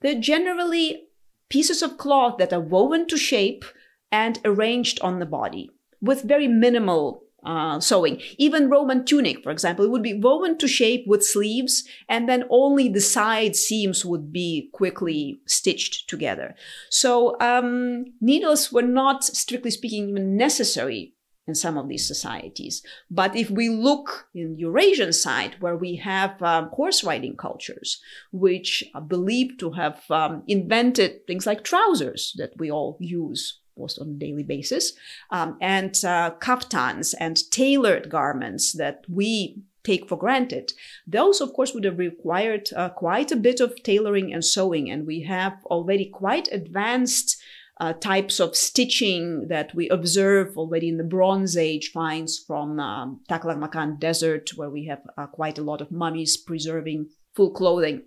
They're 0.00 0.20
generally 0.20 1.08
pieces 1.48 1.82
of 1.82 1.98
cloth 1.98 2.38
that 2.38 2.52
are 2.52 2.60
woven 2.60 3.06
to 3.08 3.16
shape 3.16 3.64
and 4.12 4.40
arranged 4.44 5.00
on 5.00 5.18
the 5.18 5.26
body 5.26 5.70
with 6.00 6.22
very 6.22 6.48
minimal 6.48 7.24
uh, 7.44 7.80
sewing. 7.80 8.20
Even 8.36 8.68
Roman 8.70 9.04
tunic, 9.04 9.42
for 9.42 9.50
example, 9.50 9.84
it 9.84 9.90
would 9.90 10.02
be 10.02 10.18
woven 10.18 10.58
to 10.58 10.68
shape 10.68 11.04
with 11.06 11.24
sleeves, 11.24 11.84
and 12.08 12.28
then 12.28 12.44
only 12.50 12.88
the 12.88 13.00
side 13.00 13.56
seams 13.56 14.04
would 14.04 14.32
be 14.32 14.70
quickly 14.72 15.40
stitched 15.46 16.08
together. 16.08 16.54
So 16.90 17.38
um, 17.40 18.06
needles 18.20 18.72
were 18.72 18.82
not, 18.82 19.24
strictly 19.24 19.70
speaking, 19.70 20.08
even 20.08 20.36
necessary 20.36 21.14
in 21.46 21.54
some 21.54 21.78
of 21.78 21.88
these 21.88 22.06
societies. 22.06 22.82
But 23.10 23.34
if 23.34 23.50
we 23.50 23.70
look 23.70 24.28
in 24.34 24.58
Eurasian 24.58 25.14
side, 25.14 25.56
where 25.60 25.76
we 25.76 25.96
have 25.96 26.40
um, 26.42 26.68
horse 26.68 27.02
riding 27.02 27.36
cultures, 27.36 28.00
which 28.32 28.84
are 28.94 29.00
believed 29.00 29.58
to 29.60 29.70
have 29.72 30.02
um, 30.10 30.42
invented 30.46 31.26
things 31.26 31.46
like 31.46 31.64
trousers 31.64 32.34
that 32.36 32.50
we 32.58 32.70
all 32.70 32.98
use 33.00 33.60
almost 33.78 33.98
on 34.00 34.08
a 34.08 34.18
daily 34.18 34.42
basis, 34.42 34.92
um, 35.30 35.56
and 35.60 35.92
uh, 36.04 36.32
kaftans 36.40 37.14
and 37.20 37.50
tailored 37.50 38.10
garments 38.10 38.72
that 38.72 39.04
we 39.08 39.62
take 39.84 40.08
for 40.08 40.18
granted. 40.18 40.72
Those, 41.06 41.40
of 41.40 41.52
course, 41.52 41.72
would 41.72 41.84
have 41.84 41.98
required 41.98 42.68
uh, 42.74 42.88
quite 42.90 43.30
a 43.32 43.36
bit 43.36 43.60
of 43.60 43.82
tailoring 43.82 44.34
and 44.34 44.44
sewing, 44.44 44.90
and 44.90 45.06
we 45.06 45.22
have 45.22 45.54
already 45.66 46.06
quite 46.06 46.48
advanced. 46.52 47.40
Uh, 47.80 47.92
types 47.92 48.40
of 48.40 48.56
stitching 48.56 49.46
that 49.46 49.72
we 49.72 49.88
observe 49.88 50.58
already 50.58 50.88
in 50.88 50.96
the 50.96 51.04
Bronze 51.04 51.56
Age 51.56 51.92
finds 51.92 52.36
from 52.36 52.80
um, 52.80 53.20
Taklamakan 53.30 54.00
Desert, 54.00 54.50
where 54.56 54.68
we 54.68 54.86
have 54.86 55.02
uh, 55.16 55.28
quite 55.28 55.58
a 55.58 55.62
lot 55.62 55.80
of 55.80 55.92
mummies 55.92 56.36
preserving 56.36 57.08
full 57.36 57.52
clothing. 57.52 58.02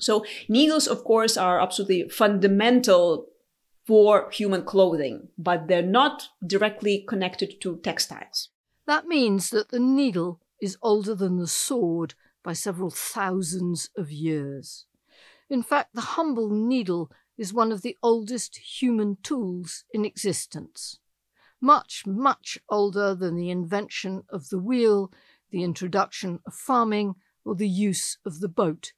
So 0.00 0.24
needles, 0.48 0.88
of 0.88 1.04
course, 1.04 1.36
are 1.36 1.60
absolutely 1.60 2.08
fundamental 2.08 3.29
for 3.90 4.30
human 4.30 4.62
clothing, 4.62 5.26
but 5.36 5.66
they're 5.66 5.82
not 5.82 6.28
directly 6.46 7.04
connected 7.08 7.60
to 7.60 7.76
textiles. 7.78 8.50
That 8.86 9.08
means 9.08 9.50
that 9.50 9.70
the 9.70 9.80
needle 9.80 10.40
is 10.62 10.78
older 10.80 11.12
than 11.12 11.38
the 11.38 11.48
sword 11.48 12.14
by 12.44 12.52
several 12.52 12.90
thousands 12.92 13.90
of 13.96 14.12
years. 14.12 14.86
In 15.48 15.64
fact, 15.64 15.92
the 15.92 16.12
humble 16.14 16.50
needle 16.50 17.10
is 17.36 17.52
one 17.52 17.72
of 17.72 17.82
the 17.82 17.96
oldest 18.00 18.58
human 18.58 19.16
tools 19.24 19.82
in 19.92 20.04
existence. 20.04 21.00
Much, 21.60 22.06
much 22.06 22.60
older 22.68 23.12
than 23.16 23.34
the 23.34 23.50
invention 23.50 24.22
of 24.28 24.50
the 24.50 24.60
wheel, 24.60 25.10
the 25.50 25.64
introduction 25.64 26.38
of 26.46 26.54
farming, 26.54 27.16
or 27.44 27.56
the 27.56 27.68
use 27.68 28.18
of 28.24 28.38
the 28.38 28.48
boat. 28.48 28.92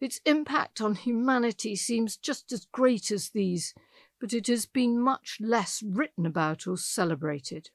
Its 0.00 0.20
impact 0.24 0.80
on 0.80 0.94
humanity 0.94 1.76
seems 1.76 2.16
just 2.16 2.52
as 2.52 2.66
great 2.72 3.10
as 3.10 3.30
these, 3.30 3.74
but 4.20 4.32
it 4.32 4.46
has 4.46 4.66
been 4.66 5.00
much 5.00 5.38
less 5.40 5.82
written 5.82 6.26
about 6.26 6.66
or 6.66 6.76
celebrated. 6.76 7.70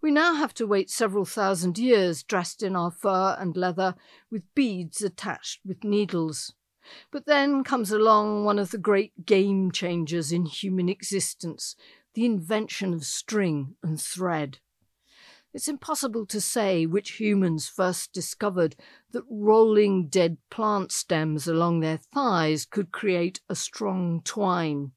We 0.00 0.10
now 0.10 0.34
have 0.34 0.54
to 0.54 0.66
wait 0.66 0.90
several 0.90 1.24
thousand 1.24 1.78
years 1.78 2.22
dressed 2.22 2.62
in 2.62 2.76
our 2.76 2.90
fur 2.90 3.36
and 3.38 3.56
leather 3.56 3.94
with 4.30 4.54
beads 4.54 5.02
attached 5.02 5.60
with 5.64 5.84
needles. 5.84 6.54
But 7.10 7.26
then 7.26 7.64
comes 7.64 7.90
along 7.90 8.44
one 8.44 8.58
of 8.58 8.70
the 8.70 8.78
great 8.78 9.26
game 9.26 9.72
changers 9.72 10.30
in 10.30 10.46
human 10.46 10.88
existence, 10.88 11.74
the 12.14 12.24
invention 12.24 12.94
of 12.94 13.04
string 13.04 13.74
and 13.82 14.00
thread. 14.00 14.58
It's 15.56 15.68
impossible 15.68 16.26
to 16.26 16.40
say 16.42 16.84
which 16.84 17.12
humans 17.12 17.66
first 17.66 18.12
discovered 18.12 18.76
that 19.12 19.24
rolling 19.26 20.08
dead 20.08 20.36
plant 20.50 20.92
stems 20.92 21.48
along 21.48 21.80
their 21.80 21.96
thighs 21.96 22.66
could 22.66 22.92
create 22.92 23.40
a 23.48 23.54
strong 23.54 24.20
twine. 24.20 24.92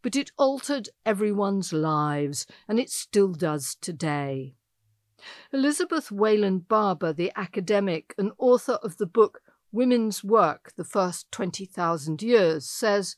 But 0.00 0.16
it 0.16 0.30
altered 0.38 0.88
everyone's 1.04 1.74
lives, 1.74 2.46
and 2.66 2.80
it 2.80 2.88
still 2.88 3.34
does 3.34 3.74
today. 3.74 4.54
Elizabeth 5.52 6.10
Wayland 6.10 6.68
Barber, 6.68 7.12
the 7.12 7.30
academic 7.36 8.14
and 8.16 8.32
author 8.38 8.78
of 8.82 8.96
the 8.96 9.04
book 9.04 9.42
Women's 9.72 10.24
Work 10.24 10.72
The 10.74 10.84
First 10.84 11.30
20,000 11.32 12.22
Years, 12.22 12.66
says 12.66 13.16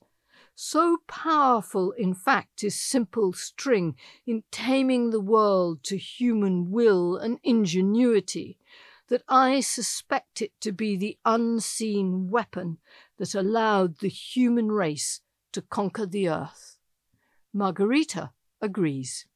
so 0.54 0.98
powerful, 1.08 1.92
in 1.92 2.14
fact, 2.14 2.62
is 2.62 2.80
simple 2.80 3.32
string 3.32 3.96
in 4.26 4.44
taming 4.50 5.10
the 5.10 5.20
world 5.20 5.82
to 5.84 5.96
human 5.96 6.70
will 6.70 7.16
and 7.16 7.38
ingenuity 7.42 8.58
that 9.08 9.22
I 9.28 9.60
suspect 9.60 10.40
it 10.40 10.52
to 10.60 10.72
be 10.72 10.96
the 10.96 11.18
unseen 11.24 12.30
weapon 12.30 12.78
that 13.18 13.34
allowed 13.34 13.98
the 13.98 14.08
human 14.08 14.72
race 14.72 15.20
to 15.52 15.62
conquer 15.62 16.06
the 16.06 16.28
earth. 16.28 16.78
Margarita 17.52 18.30
agrees. 18.60 19.26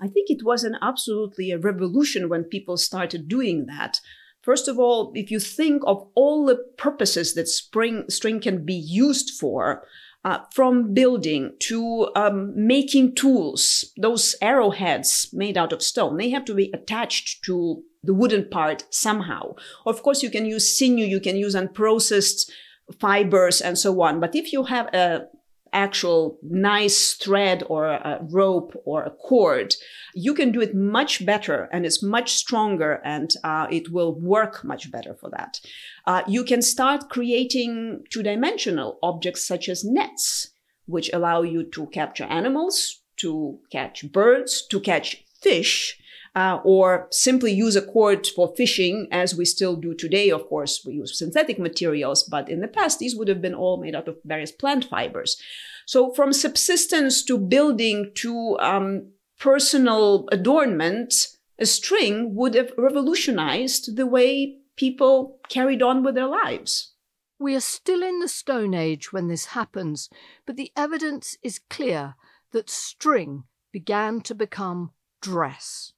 I 0.00 0.08
think 0.08 0.28
it 0.28 0.44
was 0.44 0.64
an 0.64 0.76
absolutely 0.82 1.50
a 1.50 1.58
revolution 1.58 2.28
when 2.28 2.44
people 2.44 2.76
started 2.76 3.28
doing 3.28 3.66
that. 3.66 4.00
First 4.42 4.68
of 4.68 4.78
all, 4.78 5.10
if 5.14 5.30
you 5.30 5.40
think 5.40 5.82
of 5.86 6.06
all 6.14 6.44
the 6.44 6.56
purposes 6.76 7.34
that 7.34 7.48
spring, 7.48 8.04
string 8.10 8.40
can 8.40 8.64
be 8.64 8.74
used 8.74 9.30
for, 9.40 9.86
uh, 10.24 10.38
from 10.52 10.94
building 10.94 11.52
to 11.60 12.08
um, 12.16 12.52
making 12.56 13.14
tools, 13.14 13.92
those 13.96 14.34
arrowheads 14.40 15.28
made 15.32 15.58
out 15.58 15.72
of 15.72 15.82
stone, 15.82 16.16
they 16.16 16.30
have 16.30 16.44
to 16.46 16.54
be 16.54 16.70
attached 16.72 17.44
to 17.44 17.82
the 18.02 18.14
wooden 18.14 18.48
part 18.48 18.84
somehow. 18.90 19.54
Of 19.86 20.02
course, 20.02 20.22
you 20.22 20.30
can 20.30 20.46
use 20.46 20.76
sinew, 20.76 21.04
you 21.04 21.20
can 21.20 21.36
use 21.36 21.54
unprocessed 21.54 22.50
fibers 22.98 23.60
and 23.60 23.78
so 23.78 24.00
on. 24.02 24.20
But 24.20 24.34
if 24.34 24.52
you 24.52 24.64
have 24.64 24.86
a 24.94 25.26
actual 25.74 26.38
nice 26.42 27.14
thread 27.14 27.62
or 27.68 27.86
a 27.86 28.20
rope 28.30 28.80
or 28.84 29.04
a 29.04 29.10
cord, 29.10 29.74
you 30.14 30.32
can 30.32 30.52
do 30.52 30.60
it 30.60 30.74
much 30.74 31.26
better 31.26 31.68
and 31.72 31.84
it's 31.84 32.02
much 32.02 32.32
stronger 32.32 33.00
and 33.04 33.34
uh, 33.42 33.66
it 33.70 33.90
will 33.92 34.18
work 34.18 34.64
much 34.64 34.90
better 34.90 35.14
for 35.14 35.28
that. 35.30 35.60
Uh, 36.06 36.22
you 36.26 36.44
can 36.44 36.62
start 36.62 37.10
creating 37.10 38.04
two 38.10 38.22
dimensional 38.22 38.98
objects 39.02 39.46
such 39.46 39.68
as 39.68 39.84
nets, 39.84 40.50
which 40.86 41.10
allow 41.12 41.42
you 41.42 41.64
to 41.64 41.86
capture 41.88 42.24
animals, 42.24 43.02
to 43.16 43.58
catch 43.70 44.10
birds, 44.12 44.66
to 44.70 44.80
catch 44.80 45.24
fish 45.40 45.98
uh, 46.34 46.60
or 46.64 47.06
simply 47.10 47.52
use 47.52 47.76
a 47.76 47.82
cord 47.82 48.26
for 48.26 48.54
fishing, 48.56 49.06
as 49.10 49.34
we 49.34 49.44
still 49.44 49.76
do 49.76 49.94
today. 49.94 50.30
Of 50.30 50.48
course, 50.48 50.82
we 50.84 50.94
use 50.94 51.18
synthetic 51.18 51.58
materials, 51.58 52.24
but 52.24 52.48
in 52.48 52.60
the 52.60 52.68
past, 52.68 52.98
these 52.98 53.14
would 53.14 53.28
have 53.28 53.40
been 53.40 53.54
all 53.54 53.76
made 53.76 53.94
out 53.94 54.08
of 54.08 54.18
various 54.24 54.52
plant 54.52 54.84
fibers. 54.84 55.40
So, 55.86 56.12
from 56.12 56.32
subsistence 56.32 57.22
to 57.24 57.38
building 57.38 58.10
to 58.16 58.58
um, 58.58 59.12
personal 59.38 60.26
adornment, 60.32 61.14
a 61.58 61.66
string 61.66 62.34
would 62.34 62.54
have 62.54 62.72
revolutionized 62.76 63.96
the 63.96 64.06
way 64.06 64.58
people 64.76 65.38
carried 65.48 65.82
on 65.82 66.02
with 66.02 66.14
their 66.14 66.26
lives. 66.26 66.94
We 67.38 67.54
are 67.54 67.60
still 67.60 68.02
in 68.02 68.20
the 68.20 68.28
Stone 68.28 68.74
Age 68.74 69.12
when 69.12 69.28
this 69.28 69.46
happens, 69.46 70.08
but 70.46 70.56
the 70.56 70.72
evidence 70.76 71.36
is 71.42 71.60
clear 71.70 72.14
that 72.52 72.70
string 72.70 73.44
began 73.72 74.20
to 74.22 74.34
become 74.34 74.92
dress. 75.20 75.93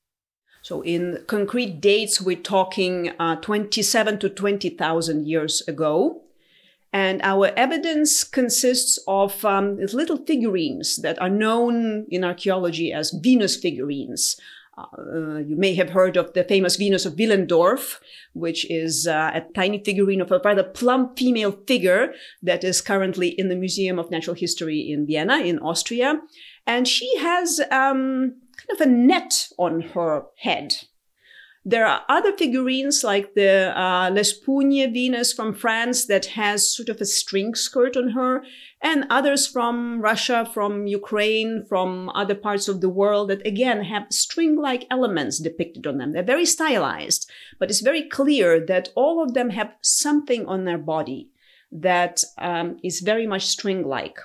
So, 0.67 0.81
in 0.81 1.23
concrete 1.29 1.81
dates, 1.81 2.21
we're 2.21 2.43
talking 2.43 3.13
uh, 3.21 3.37
27 3.37 4.19
to 4.19 4.29
20,000 4.29 5.29
years 5.29 5.63
ago. 5.69 6.23
And 6.93 7.21
our 7.23 7.53
evidence 7.57 8.25
consists 8.25 8.99
of 9.07 9.45
um, 9.45 9.79
little 9.93 10.17
figurines 10.17 10.97
that 11.03 11.23
are 11.23 11.29
known 11.29 12.07
in 12.09 12.25
archaeology 12.25 12.93
as 12.93 13.13
Venus 13.13 13.55
figurines. 13.55 14.41
Uh, 14.77 15.39
you 15.39 15.55
may 15.55 15.77
have 15.77 15.91
heard 15.91 16.17
of 16.17 16.33
the 16.33 16.43
famous 16.43 16.75
Venus 16.75 17.07
of 17.07 17.15
Willendorf, 17.15 18.01
which 18.33 18.69
is 18.69 19.07
uh, 19.07 19.31
a 19.35 19.43
tiny 19.55 19.81
figurine 19.85 20.21
of 20.21 20.33
a 20.33 20.41
rather 20.45 20.65
plump 20.65 21.17
female 21.17 21.53
figure 21.69 22.13
that 22.43 22.65
is 22.65 22.81
currently 22.81 23.29
in 23.29 23.51
the 23.51 23.55
Museum 23.55 24.01
of 24.01 24.11
Natural 24.11 24.35
History 24.35 24.81
in 24.81 25.07
Vienna, 25.07 25.39
in 25.39 25.61
Austria. 25.61 26.21
And 26.67 26.89
she 26.89 27.17
has 27.19 27.61
um, 27.71 28.35
kind 28.57 28.81
of 28.81 28.81
a 28.81 28.91
net 28.91 29.49
on 29.59 29.81
her 29.81 30.25
head. 30.39 30.75
There 31.69 31.85
are 31.85 32.03
other 32.09 32.33
figurines 32.37 33.03
like 33.03 33.35
the 33.35 33.77
uh, 33.77 34.09
Lespugue 34.13 34.93
Venus 34.93 35.33
from 35.33 35.53
France 35.53 36.07
that 36.07 36.27
has 36.27 36.77
sort 36.77 36.89
of 36.89 37.01
a 37.01 37.05
string 37.05 37.57
skirt 37.57 37.97
on 37.97 38.11
her, 38.11 38.45
and 38.81 39.05
others 39.11 39.49
from 39.49 40.01
Russia, 40.01 40.49
from 40.55 40.87
Ukraine, 40.87 41.65
from 41.69 42.09
other 42.11 42.37
parts 42.37 42.69
of 42.69 42.81
the 42.81 42.89
world 42.89 43.31
that 43.31 43.45
again 43.45 43.83
have 43.83 44.13
string 44.13 44.55
like 44.55 44.87
elements 44.93 45.41
depicted 45.41 45.89
on 45.89 45.99
them. 45.99 46.13
They're 46.13 46.23
very 46.23 46.47
stylized, 46.47 47.29
but 47.59 47.69
it's 47.69 47.81
very 47.81 48.09
clear 48.09 48.65
that 48.65 48.91
all 48.95 49.21
of 49.21 49.35
them 49.35 49.51
have 49.51 49.75
something 49.83 50.47
on 50.47 50.67
their 50.67 50.79
body 50.79 51.31
that 51.73 52.23
um, 52.39 52.77
is 52.85 53.01
very 53.01 53.27
much 53.27 53.45
string 53.45 53.85
like. 53.85 54.19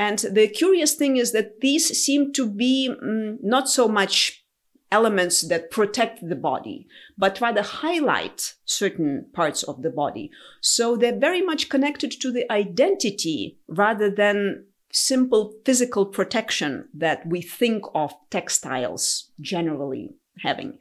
And 0.00 0.20
the 0.20 0.48
curious 0.48 0.94
thing 0.94 1.18
is 1.18 1.32
that 1.32 1.60
these 1.60 1.86
seem 1.88 2.32
to 2.32 2.48
be 2.48 2.88
mm, 2.90 3.36
not 3.42 3.68
so 3.68 3.86
much 3.86 4.46
elements 4.90 5.42
that 5.42 5.70
protect 5.70 6.26
the 6.26 6.34
body, 6.34 6.86
but 7.18 7.38
rather 7.42 7.60
highlight 7.60 8.54
certain 8.64 9.26
parts 9.34 9.62
of 9.62 9.82
the 9.82 9.90
body. 9.90 10.30
So 10.62 10.96
they're 10.96 11.18
very 11.18 11.42
much 11.42 11.68
connected 11.68 12.12
to 12.12 12.32
the 12.32 12.50
identity 12.50 13.58
rather 13.68 14.10
than 14.10 14.64
simple 14.90 15.52
physical 15.66 16.06
protection 16.06 16.88
that 16.94 17.26
we 17.26 17.42
think 17.42 17.84
of 17.94 18.14
textiles 18.30 19.30
generally 19.38 20.14
having. 20.38 20.78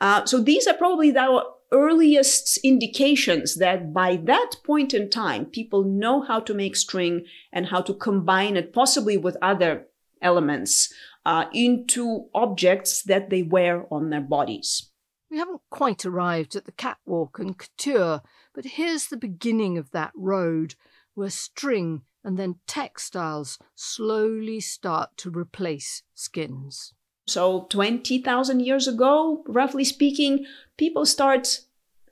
Uh, 0.00 0.24
so 0.26 0.40
these 0.40 0.68
are 0.68 0.74
probably 0.74 1.14
our 1.16 1.42
earliest 1.72 2.58
indications 2.58 3.56
that 3.56 3.92
by 3.92 4.16
that 4.16 4.56
point 4.64 4.92
in 4.92 5.08
time, 5.10 5.46
people 5.46 5.84
know 5.84 6.22
how 6.22 6.40
to 6.40 6.54
make 6.54 6.76
string 6.76 7.24
and 7.52 7.66
how 7.66 7.80
to 7.82 7.94
combine 7.94 8.56
it 8.56 8.72
possibly 8.72 9.16
with 9.16 9.36
other 9.40 9.86
elements 10.22 10.92
uh, 11.24 11.46
into 11.52 12.28
objects 12.34 13.02
that 13.02 13.30
they 13.30 13.42
wear 13.42 13.86
on 13.92 14.10
their 14.10 14.20
bodies. 14.20 14.90
We 15.30 15.38
haven't 15.38 15.62
quite 15.70 16.04
arrived 16.04 16.56
at 16.56 16.64
the 16.64 16.72
catwalk 16.72 17.38
and 17.38 17.56
couture, 17.56 18.22
but 18.52 18.64
here's 18.64 19.06
the 19.06 19.16
beginning 19.16 19.78
of 19.78 19.92
that 19.92 20.12
road 20.16 20.74
where 21.14 21.30
string 21.30 22.02
and 22.24 22.36
then 22.36 22.56
textiles 22.66 23.58
slowly 23.74 24.60
start 24.60 25.16
to 25.18 25.30
replace 25.30 26.02
skins. 26.14 26.94
So 27.26 27.66
20,000 27.70 28.60
years 28.60 28.88
ago, 28.88 29.44
roughly 29.46 29.84
speaking, 29.84 30.46
people 30.76 31.06
start 31.06 31.60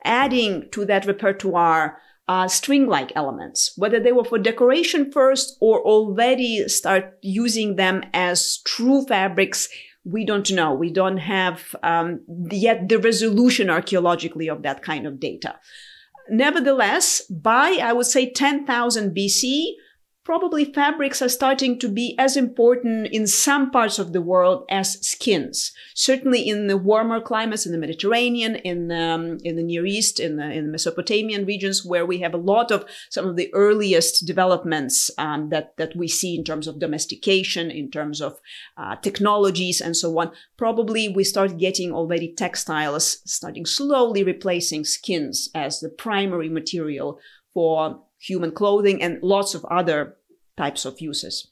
adding 0.04 0.68
to 0.70 0.84
that 0.84 1.06
repertoire 1.06 2.00
uh, 2.28 2.46
string-like 2.46 3.10
elements, 3.16 3.72
whether 3.76 3.98
they 3.98 4.12
were 4.12 4.24
for 4.24 4.38
decoration 4.38 5.10
first 5.10 5.56
or 5.60 5.80
already 5.80 6.68
start 6.68 7.18
using 7.22 7.76
them 7.76 8.02
as 8.12 8.58
true 8.66 9.04
fabrics. 9.06 9.68
We 10.04 10.24
don't 10.24 10.50
know. 10.52 10.74
We 10.74 10.92
don't 10.92 11.16
have 11.16 11.74
um, 11.82 12.20
yet 12.50 12.88
the 12.88 12.98
resolution 12.98 13.70
archaeologically 13.70 14.48
of 14.48 14.62
that 14.62 14.82
kind 14.82 15.06
of 15.06 15.18
data. 15.18 15.58
Nevertheless, 16.30 17.22
by 17.22 17.78
I 17.82 17.94
would 17.94 18.06
say 18.06 18.30
10,000 18.30 19.16
BC, 19.16 19.72
probably 20.28 20.66
fabrics 20.66 21.22
are 21.22 21.28
starting 21.30 21.78
to 21.78 21.88
be 21.88 22.14
as 22.18 22.36
important 22.36 23.08
in 23.10 23.26
some 23.26 23.70
parts 23.70 23.98
of 23.98 24.12
the 24.12 24.20
world 24.20 24.62
as 24.68 25.00
skins. 25.00 25.72
Certainly 25.94 26.46
in 26.46 26.66
the 26.66 26.76
warmer 26.76 27.18
climates 27.18 27.64
in 27.64 27.72
the 27.72 27.78
Mediterranean, 27.78 28.56
in 28.56 28.92
um, 28.92 29.38
in 29.42 29.56
the 29.56 29.62
Near 29.62 29.86
East, 29.86 30.20
in 30.20 30.36
the 30.36 30.52
in 30.52 30.66
the 30.66 30.70
Mesopotamian 30.70 31.46
regions, 31.46 31.82
where 31.82 32.04
we 32.04 32.18
have 32.18 32.34
a 32.34 32.44
lot 32.52 32.70
of 32.70 32.84
some 33.08 33.26
of 33.26 33.36
the 33.36 33.48
earliest 33.54 34.26
developments 34.26 35.10
um, 35.16 35.48
that 35.48 35.74
that 35.78 35.96
we 35.96 36.08
see 36.08 36.36
in 36.36 36.44
terms 36.44 36.66
of 36.68 36.78
domestication, 36.78 37.70
in 37.70 37.90
terms 37.90 38.20
of 38.20 38.38
uh, 38.76 38.96
technologies, 38.96 39.80
and 39.80 39.96
so 39.96 40.18
on. 40.18 40.30
Probably 40.58 41.08
we 41.08 41.24
start 41.24 41.56
getting 41.56 41.90
already 41.90 42.34
textiles 42.34 43.22
starting 43.24 43.64
slowly 43.64 44.22
replacing 44.22 44.84
skins 44.84 45.48
as 45.54 45.80
the 45.80 45.88
primary 45.88 46.50
material 46.50 47.18
for 47.54 48.02
human 48.18 48.52
clothing 48.52 49.02
and 49.02 49.22
lots 49.22 49.54
of 49.54 49.64
other 49.66 50.16
types 50.56 50.84
of 50.84 51.00
uses. 51.00 51.48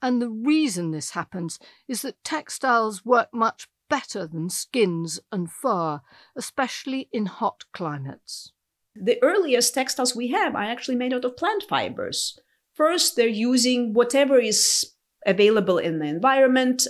And 0.00 0.20
the 0.20 0.28
reason 0.28 0.90
this 0.90 1.10
happens 1.10 1.58
is 1.88 2.02
that 2.02 2.22
textiles 2.24 3.04
work 3.04 3.28
much 3.32 3.68
better 3.88 4.26
than 4.26 4.50
skins 4.50 5.20
and 5.32 5.50
fur, 5.50 6.00
especially 6.36 7.08
in 7.12 7.26
hot 7.26 7.64
climates. 7.72 8.52
The 8.94 9.18
earliest 9.22 9.74
textiles 9.74 10.14
we 10.14 10.28
have 10.28 10.54
are 10.54 10.62
actually 10.62 10.96
made 10.96 11.12
out 11.12 11.24
of 11.24 11.36
plant 11.36 11.64
fibers. 11.68 12.38
First, 12.74 13.16
they're 13.16 13.26
using 13.26 13.92
whatever 13.92 14.38
is 14.38 14.92
available 15.26 15.78
in 15.78 15.98
the 15.98 16.06
environment, 16.06 16.86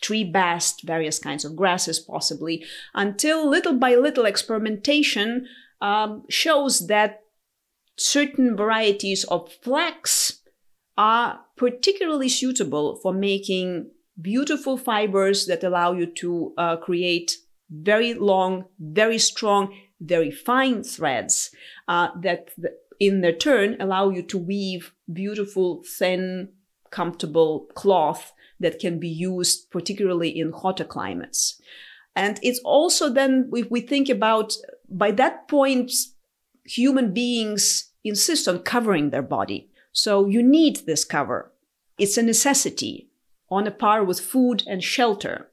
tree 0.00 0.24
bast, 0.24 0.82
various 0.84 1.18
kinds 1.18 1.44
of 1.44 1.56
grasses, 1.56 1.98
possibly, 1.98 2.64
until 2.94 3.48
little 3.48 3.74
by 3.74 3.94
little 3.94 4.24
experimentation 4.24 5.46
um, 5.80 6.24
shows 6.28 6.86
that 6.86 7.23
certain 7.96 8.56
varieties 8.56 9.24
of 9.24 9.52
flax 9.62 10.40
are 10.96 11.40
particularly 11.56 12.28
suitable 12.28 12.96
for 13.02 13.12
making 13.12 13.90
beautiful 14.20 14.76
fibers 14.76 15.46
that 15.46 15.64
allow 15.64 15.92
you 15.92 16.06
to 16.06 16.54
uh, 16.56 16.76
create 16.76 17.36
very 17.70 18.14
long, 18.14 18.64
very 18.78 19.18
strong, 19.18 19.74
very 20.00 20.30
fine 20.30 20.82
threads 20.84 21.50
uh, 21.88 22.08
that, 22.20 22.50
in 23.00 23.20
their 23.20 23.32
turn, 23.32 23.76
allow 23.80 24.10
you 24.10 24.22
to 24.22 24.38
weave 24.38 24.92
beautiful, 25.12 25.82
thin, 25.98 26.48
comfortable 26.90 27.66
cloth 27.74 28.32
that 28.60 28.78
can 28.78 29.00
be 29.00 29.08
used 29.08 29.70
particularly 29.70 30.28
in 30.28 30.52
hotter 30.52 30.84
climates. 30.84 31.60
And 32.14 32.38
it's 32.42 32.60
also 32.60 33.10
then, 33.10 33.50
if 33.52 33.68
we 33.70 33.80
think 33.80 34.08
about 34.08 34.54
by 34.88 35.10
that 35.12 35.48
point, 35.48 35.90
human 36.64 37.12
beings 37.12 37.92
insist 38.02 38.48
on 38.48 38.60
covering 38.60 39.10
their 39.10 39.22
body. 39.22 39.70
So 39.92 40.26
you 40.26 40.42
need 40.42 40.86
this 40.86 41.04
cover. 41.04 41.52
It's 41.98 42.16
a 42.16 42.22
necessity 42.22 43.10
on 43.50 43.66
a 43.66 43.70
par 43.70 44.04
with 44.04 44.20
food 44.20 44.62
and 44.66 44.82
shelter. 44.82 45.50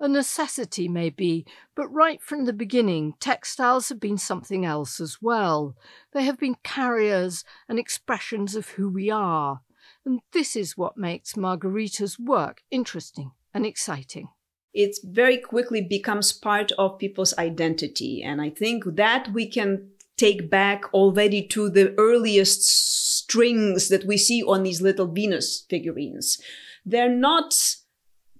A 0.00 0.08
necessity, 0.08 0.88
maybe, 0.88 1.46
but 1.74 1.88
right 1.88 2.20
from 2.20 2.44
the 2.44 2.52
beginning, 2.52 3.14
textiles 3.20 3.88
have 3.90 4.00
been 4.00 4.18
something 4.18 4.64
else 4.64 5.00
as 5.00 5.18
well. 5.22 5.76
They 6.12 6.24
have 6.24 6.38
been 6.38 6.56
carriers 6.64 7.44
and 7.68 7.78
expressions 7.78 8.56
of 8.56 8.70
who 8.70 8.88
we 8.88 9.10
are. 9.10 9.60
And 10.04 10.20
this 10.32 10.56
is 10.56 10.76
what 10.76 10.96
makes 10.96 11.36
Margarita's 11.36 12.18
work 12.18 12.62
interesting 12.70 13.32
and 13.54 13.64
exciting. 13.64 14.28
It 14.74 14.96
very 15.04 15.38
quickly 15.38 15.80
becomes 15.80 16.32
part 16.32 16.72
of 16.72 16.98
people's 16.98 17.32
identity. 17.38 18.22
And 18.22 18.42
I 18.42 18.50
think 18.50 18.84
that 18.96 19.32
we 19.32 19.46
can 19.46 19.90
take 20.16 20.50
back 20.50 20.92
already 20.92 21.46
to 21.48 21.68
the 21.68 21.94
earliest 21.98 22.62
strings 22.62 23.88
that 23.88 24.04
we 24.04 24.16
see 24.16 24.42
on 24.42 24.62
these 24.62 24.80
little 24.80 25.06
Venus 25.06 25.66
figurines. 25.68 26.38
They're 26.84 27.08
not 27.08 27.54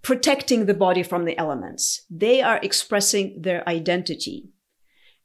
protecting 0.02 0.66
the 0.66 0.74
body 0.74 1.02
from 1.02 1.24
the 1.24 1.36
elements. 1.38 2.04
They 2.10 2.42
are 2.42 2.60
expressing 2.62 3.40
their 3.40 3.66
identity. 3.68 4.50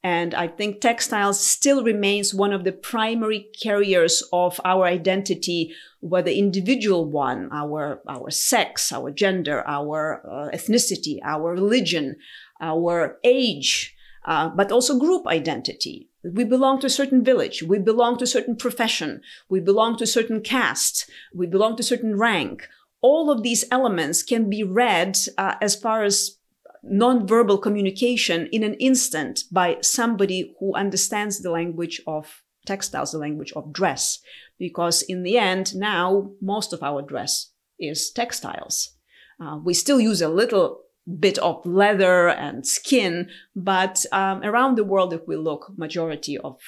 And 0.01 0.33
I 0.33 0.47
think 0.47 0.79
textiles 0.79 1.41
still 1.41 1.83
remains 1.83 2.33
one 2.33 2.53
of 2.53 2.63
the 2.63 2.71
primary 2.71 3.47
carriers 3.61 4.23
of 4.31 4.61
our 4.63 4.85
identity, 4.85 5.73
whether 5.99 6.31
individual 6.31 7.03
one, 7.03 7.49
our, 7.51 8.01
our 8.07 8.31
sex, 8.31 8.93
our 8.93 9.11
gender, 9.11 9.61
our 9.67 10.21
uh, 10.25 10.55
ethnicity, 10.55 11.19
our 11.21 11.51
religion, 11.51 12.15
our 12.61 13.19
age, 13.25 13.93
uh, 14.25 14.47
but 14.55 14.71
also 14.71 14.97
group 14.97 15.27
identity. 15.27 16.08
We 16.23 16.43
belong 16.43 16.79
to 16.81 16.87
a 16.87 16.89
certain 16.89 17.23
village. 17.23 17.63
We 17.63 17.79
belong 17.79 18.17
to 18.17 18.23
a 18.25 18.27
certain 18.27 18.55
profession. 18.55 19.21
We 19.47 19.59
belong 19.59 19.97
to 19.97 20.03
a 20.03 20.07
certain 20.07 20.41
caste. 20.41 21.09
We 21.33 21.47
belong 21.47 21.77
to 21.77 21.81
a 21.81 21.85
certain 21.85 22.17
rank 22.17 22.67
all 23.01 23.29
of 23.31 23.43
these 23.43 23.65
elements 23.71 24.23
can 24.23 24.49
be 24.49 24.63
read 24.63 25.17
uh, 25.37 25.55
as 25.61 25.75
far 25.75 26.03
as 26.03 26.37
nonverbal 26.85 27.61
communication 27.61 28.47
in 28.51 28.63
an 28.63 28.73
instant 28.75 29.43
by 29.51 29.77
somebody 29.81 30.55
who 30.59 30.73
understands 30.75 31.39
the 31.39 31.51
language 31.51 32.01
of 32.07 32.43
textiles, 32.65 33.11
the 33.11 33.17
language 33.17 33.51
of 33.53 33.73
dress. 33.73 34.19
Because 34.57 35.01
in 35.03 35.23
the 35.23 35.37
end, 35.37 35.75
now 35.75 36.31
most 36.41 36.73
of 36.73 36.83
our 36.83 37.01
dress 37.01 37.51
is 37.79 38.11
textiles. 38.11 38.95
Uh, 39.41 39.57
we 39.63 39.73
still 39.73 39.99
use 39.99 40.21
a 40.21 40.29
little 40.29 40.81
bit 41.17 41.37
of 41.39 41.65
leather 41.65 42.29
and 42.29 42.65
skin, 42.65 43.29
but 43.55 44.05
um, 44.11 44.43
around 44.43 44.75
the 44.75 44.83
world, 44.83 45.13
if 45.13 45.27
we 45.27 45.35
look, 45.35 45.71
majority 45.77 46.37
of 46.37 46.59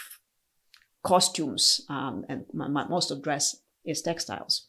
costumes 1.04 1.82
um, 1.90 2.26
and 2.30 2.46
most 2.54 3.12
of 3.12 3.22
dress 3.22 3.58
is 3.86 4.02
textiles. 4.02 4.68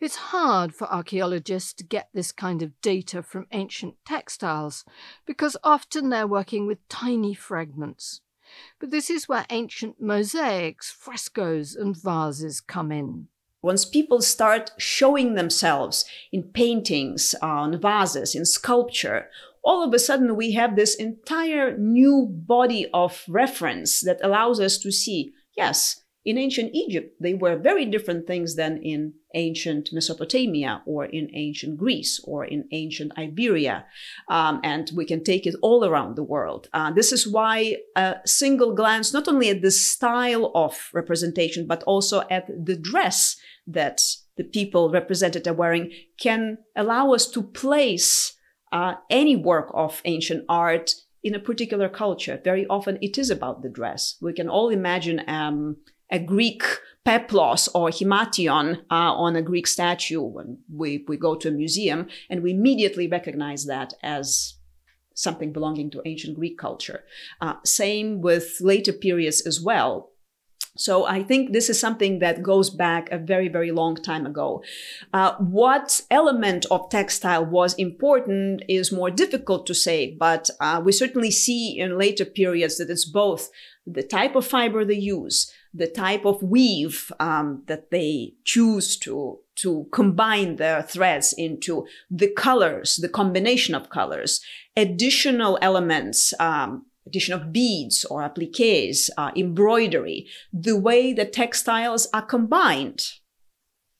It's 0.00 0.16
hard 0.16 0.74
for 0.74 0.86
archaeologists 0.86 1.72
to 1.74 1.84
get 1.84 2.08
this 2.14 2.30
kind 2.30 2.62
of 2.62 2.80
data 2.80 3.22
from 3.22 3.46
ancient 3.50 3.96
textiles 4.06 4.84
because 5.26 5.56
often 5.64 6.10
they're 6.10 6.26
working 6.26 6.66
with 6.66 6.86
tiny 6.88 7.34
fragments. 7.34 8.20
But 8.78 8.92
this 8.92 9.10
is 9.10 9.28
where 9.28 9.44
ancient 9.50 10.00
mosaics, 10.00 10.90
frescoes, 10.90 11.74
and 11.74 11.96
vases 11.96 12.60
come 12.60 12.92
in. 12.92 13.28
Once 13.62 13.84
people 13.84 14.22
start 14.22 14.70
showing 14.78 15.34
themselves 15.34 16.04
in 16.32 16.42
paintings, 16.42 17.34
on 17.42 17.80
vases, 17.80 18.34
in 18.34 18.44
sculpture, 18.44 19.28
all 19.64 19.82
of 19.82 19.92
a 19.92 19.98
sudden 19.98 20.36
we 20.36 20.52
have 20.52 20.76
this 20.76 20.94
entire 20.94 21.76
new 21.76 22.26
body 22.30 22.86
of 22.94 23.24
reference 23.28 24.00
that 24.00 24.20
allows 24.22 24.60
us 24.60 24.78
to 24.78 24.92
see 24.92 25.32
yes, 25.56 26.02
in 26.28 26.36
ancient 26.36 26.74
Egypt, 26.74 27.16
they 27.18 27.32
were 27.32 27.56
very 27.56 27.86
different 27.86 28.26
things 28.26 28.54
than 28.54 28.82
in 28.82 29.14
ancient 29.34 29.88
Mesopotamia 29.94 30.82
or 30.84 31.06
in 31.06 31.30
ancient 31.32 31.78
Greece 31.78 32.20
or 32.22 32.44
in 32.44 32.68
ancient 32.70 33.12
Iberia. 33.16 33.86
Um, 34.28 34.60
and 34.62 34.90
we 34.94 35.06
can 35.06 35.24
take 35.24 35.46
it 35.46 35.54
all 35.62 35.86
around 35.86 36.16
the 36.16 36.22
world. 36.22 36.68
Uh, 36.74 36.90
this 36.92 37.12
is 37.12 37.26
why 37.26 37.78
a 37.96 38.16
single 38.26 38.74
glance, 38.74 39.10
not 39.14 39.26
only 39.26 39.48
at 39.48 39.62
the 39.62 39.70
style 39.70 40.52
of 40.54 40.90
representation, 40.92 41.66
but 41.66 41.82
also 41.84 42.22
at 42.30 42.46
the 42.62 42.76
dress 42.76 43.36
that 43.66 44.02
the 44.36 44.44
people 44.44 44.90
represented 44.90 45.48
are 45.48 45.54
wearing, 45.54 45.90
can 46.20 46.58
allow 46.76 47.12
us 47.12 47.26
to 47.30 47.42
place 47.42 48.36
uh, 48.70 48.96
any 49.08 49.34
work 49.34 49.70
of 49.72 50.02
ancient 50.04 50.44
art 50.46 50.94
in 51.24 51.34
a 51.34 51.40
particular 51.40 51.88
culture. 51.88 52.38
Very 52.44 52.66
often 52.66 52.98
it 53.00 53.16
is 53.16 53.30
about 53.30 53.62
the 53.62 53.70
dress. 53.70 54.16
We 54.20 54.34
can 54.34 54.50
all 54.50 54.68
imagine 54.68 55.22
um, 55.26 55.78
a 56.10 56.18
Greek 56.18 56.62
peplos 57.06 57.68
or 57.74 57.88
himation 57.88 58.78
uh, 58.90 59.12
on 59.14 59.36
a 59.36 59.42
Greek 59.42 59.66
statue 59.66 60.20
when 60.20 60.58
we, 60.72 61.04
we 61.08 61.16
go 61.16 61.34
to 61.34 61.48
a 61.48 61.52
museum, 61.52 62.06
and 62.28 62.42
we 62.42 62.50
immediately 62.50 63.08
recognize 63.08 63.64
that 63.66 63.94
as 64.02 64.54
something 65.14 65.52
belonging 65.52 65.90
to 65.90 66.02
ancient 66.04 66.36
Greek 66.36 66.58
culture. 66.58 67.04
Uh, 67.40 67.54
same 67.64 68.20
with 68.20 68.58
later 68.60 68.92
periods 68.92 69.40
as 69.46 69.60
well. 69.60 70.10
So 70.76 71.06
I 71.06 71.24
think 71.24 71.52
this 71.52 71.68
is 71.68 71.80
something 71.80 72.20
that 72.20 72.44
goes 72.44 72.70
back 72.70 73.10
a 73.10 73.18
very, 73.18 73.48
very 73.48 73.72
long 73.72 73.96
time 73.96 74.24
ago. 74.24 74.62
Uh, 75.12 75.34
what 75.38 76.02
element 76.08 76.66
of 76.70 76.88
textile 76.88 77.44
was 77.44 77.74
important 77.74 78.62
is 78.68 78.92
more 78.92 79.10
difficult 79.10 79.66
to 79.66 79.74
say, 79.74 80.14
but 80.14 80.50
uh, 80.60 80.80
we 80.84 80.92
certainly 80.92 81.32
see 81.32 81.76
in 81.76 81.98
later 81.98 82.24
periods 82.24 82.78
that 82.78 82.90
it's 82.90 83.04
both 83.04 83.50
the 83.84 84.04
type 84.04 84.36
of 84.36 84.46
fiber 84.46 84.84
they 84.84 84.94
use, 84.94 85.52
the 85.74 85.86
type 85.86 86.24
of 86.24 86.42
weave 86.42 87.12
um, 87.20 87.62
that 87.66 87.90
they 87.90 88.34
choose 88.44 88.96
to 88.98 89.38
to 89.56 89.88
combine 89.92 90.54
their 90.56 90.82
threads 90.82 91.32
into 91.32 91.84
the 92.08 92.30
colors, 92.30 92.96
the 92.96 93.08
combination 93.08 93.74
of 93.74 93.90
colors, 93.90 94.40
additional 94.76 95.58
elements, 95.60 96.32
um, 96.38 96.86
addition 97.08 97.34
of 97.34 97.52
beads 97.52 98.04
or 98.04 98.22
appliques, 98.22 99.10
uh, 99.16 99.32
embroidery, 99.34 100.28
the 100.52 100.76
way 100.76 101.12
the 101.12 101.24
textiles 101.24 102.06
are 102.14 102.22
combined 102.22 103.04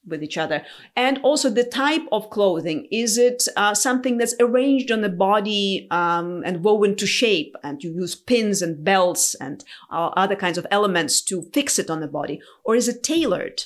with 0.09 0.23
each 0.23 0.39
other. 0.39 0.65
And 0.97 1.19
also 1.23 1.51
the 1.51 1.65
type 1.65 2.03
of 2.13 2.31
clothing. 2.31 2.87
Is 2.91 3.19
it 3.19 3.45
uh, 3.57 3.75
something 3.75 4.19
that's 4.19 4.35
arranged 4.41 4.91
on 4.91 5.03
the 5.03 5.09
body 5.09 5.87
um, 5.91 6.43
and 6.45 6.65
woven 6.65 6.97
to 6.97 7.07
shape 7.07 7.55
and 7.63 7.83
you 7.83 7.93
use 7.93 8.15
pins 8.15 8.63
and 8.63 8.85
belts 8.85 9.35
and 9.37 9.65
uh, 9.91 10.11
other 10.17 10.37
kinds 10.37 10.59
of 10.59 10.67
elements 10.71 11.21
to 11.23 11.43
fix 11.53 11.79
it 11.79 11.91
on 11.91 12.01
the 12.01 12.09
body? 12.09 12.41
Or 12.65 12.75
is 12.75 12.89
it 12.89 13.03
tailored? 13.03 13.63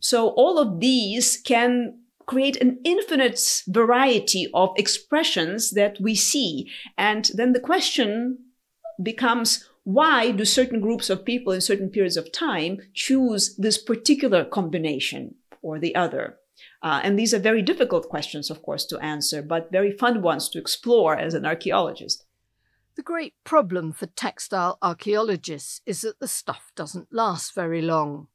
So 0.00 0.28
all 0.30 0.58
of 0.58 0.80
these 0.80 1.36
can 1.38 1.98
create 2.26 2.56
an 2.56 2.78
infinite 2.84 3.62
variety 3.68 4.50
of 4.52 4.70
expressions 4.76 5.70
that 5.70 6.00
we 6.00 6.14
see. 6.14 6.68
And 6.98 7.30
then 7.34 7.52
the 7.52 7.60
question 7.60 8.38
becomes, 9.02 9.68
why 9.84 10.32
do 10.32 10.44
certain 10.44 10.80
groups 10.80 11.08
of 11.08 11.24
people 11.24 11.52
in 11.52 11.60
certain 11.60 11.88
periods 11.88 12.16
of 12.16 12.32
time 12.32 12.78
choose 12.92 13.54
this 13.56 13.78
particular 13.78 14.44
combination 14.44 15.36
or 15.66 15.80
the 15.80 15.94
other? 15.96 16.36
Uh, 16.80 17.00
and 17.02 17.18
these 17.18 17.34
are 17.34 17.50
very 17.50 17.60
difficult 17.60 18.08
questions, 18.08 18.50
of 18.50 18.62
course, 18.62 18.86
to 18.86 18.98
answer, 19.00 19.42
but 19.42 19.72
very 19.72 19.90
fun 19.90 20.22
ones 20.22 20.48
to 20.48 20.58
explore 20.58 21.16
as 21.18 21.34
an 21.34 21.44
archaeologist. 21.44 22.24
The 22.94 23.02
great 23.02 23.34
problem 23.44 23.92
for 23.92 24.06
textile 24.06 24.78
archaeologists 24.80 25.82
is 25.84 26.00
that 26.00 26.20
the 26.20 26.28
stuff 26.28 26.72
doesn't 26.76 27.12
last 27.12 27.54
very 27.54 27.82
long. 27.82 28.28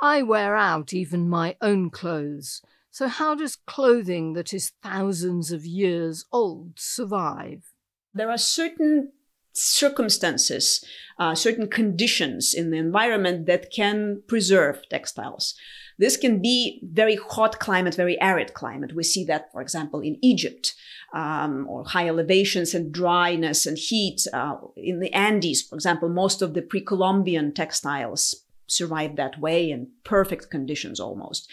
I 0.00 0.22
wear 0.22 0.54
out 0.54 0.92
even 0.92 1.28
my 1.28 1.56
own 1.60 1.90
clothes, 1.90 2.62
so 2.90 3.08
how 3.08 3.34
does 3.34 3.56
clothing 3.56 4.34
that 4.34 4.52
is 4.54 4.72
thousands 4.82 5.50
of 5.50 5.64
years 5.64 6.24
old 6.30 6.74
survive? 6.76 7.72
There 8.14 8.30
are 8.30 8.38
certain 8.38 9.12
circumstances, 9.52 10.84
uh, 11.18 11.34
certain 11.34 11.68
conditions 11.68 12.54
in 12.54 12.70
the 12.70 12.78
environment 12.78 13.46
that 13.46 13.72
can 13.72 14.22
preserve 14.28 14.88
textiles. 14.88 15.54
This 15.98 16.16
can 16.16 16.40
be 16.40 16.80
very 16.84 17.16
hot 17.16 17.58
climate, 17.58 17.94
very 17.94 18.20
arid 18.20 18.54
climate. 18.54 18.94
We 18.94 19.02
see 19.02 19.24
that, 19.24 19.50
for 19.52 19.60
example, 19.60 20.00
in 20.00 20.16
Egypt, 20.22 20.74
um, 21.12 21.66
or 21.68 21.84
high 21.84 22.08
elevations 22.08 22.72
and 22.72 22.92
dryness 22.92 23.66
and 23.66 23.76
heat. 23.76 24.22
Uh, 24.32 24.56
in 24.76 25.00
the 25.00 25.12
Andes, 25.12 25.62
for 25.62 25.74
example, 25.74 26.08
most 26.08 26.40
of 26.40 26.54
the 26.54 26.62
pre-Columbian 26.62 27.52
textiles 27.52 28.44
survive 28.66 29.16
that 29.16 29.40
way 29.40 29.70
in 29.70 29.90
perfect 30.04 30.50
conditions 30.50 31.00
almost. 31.00 31.52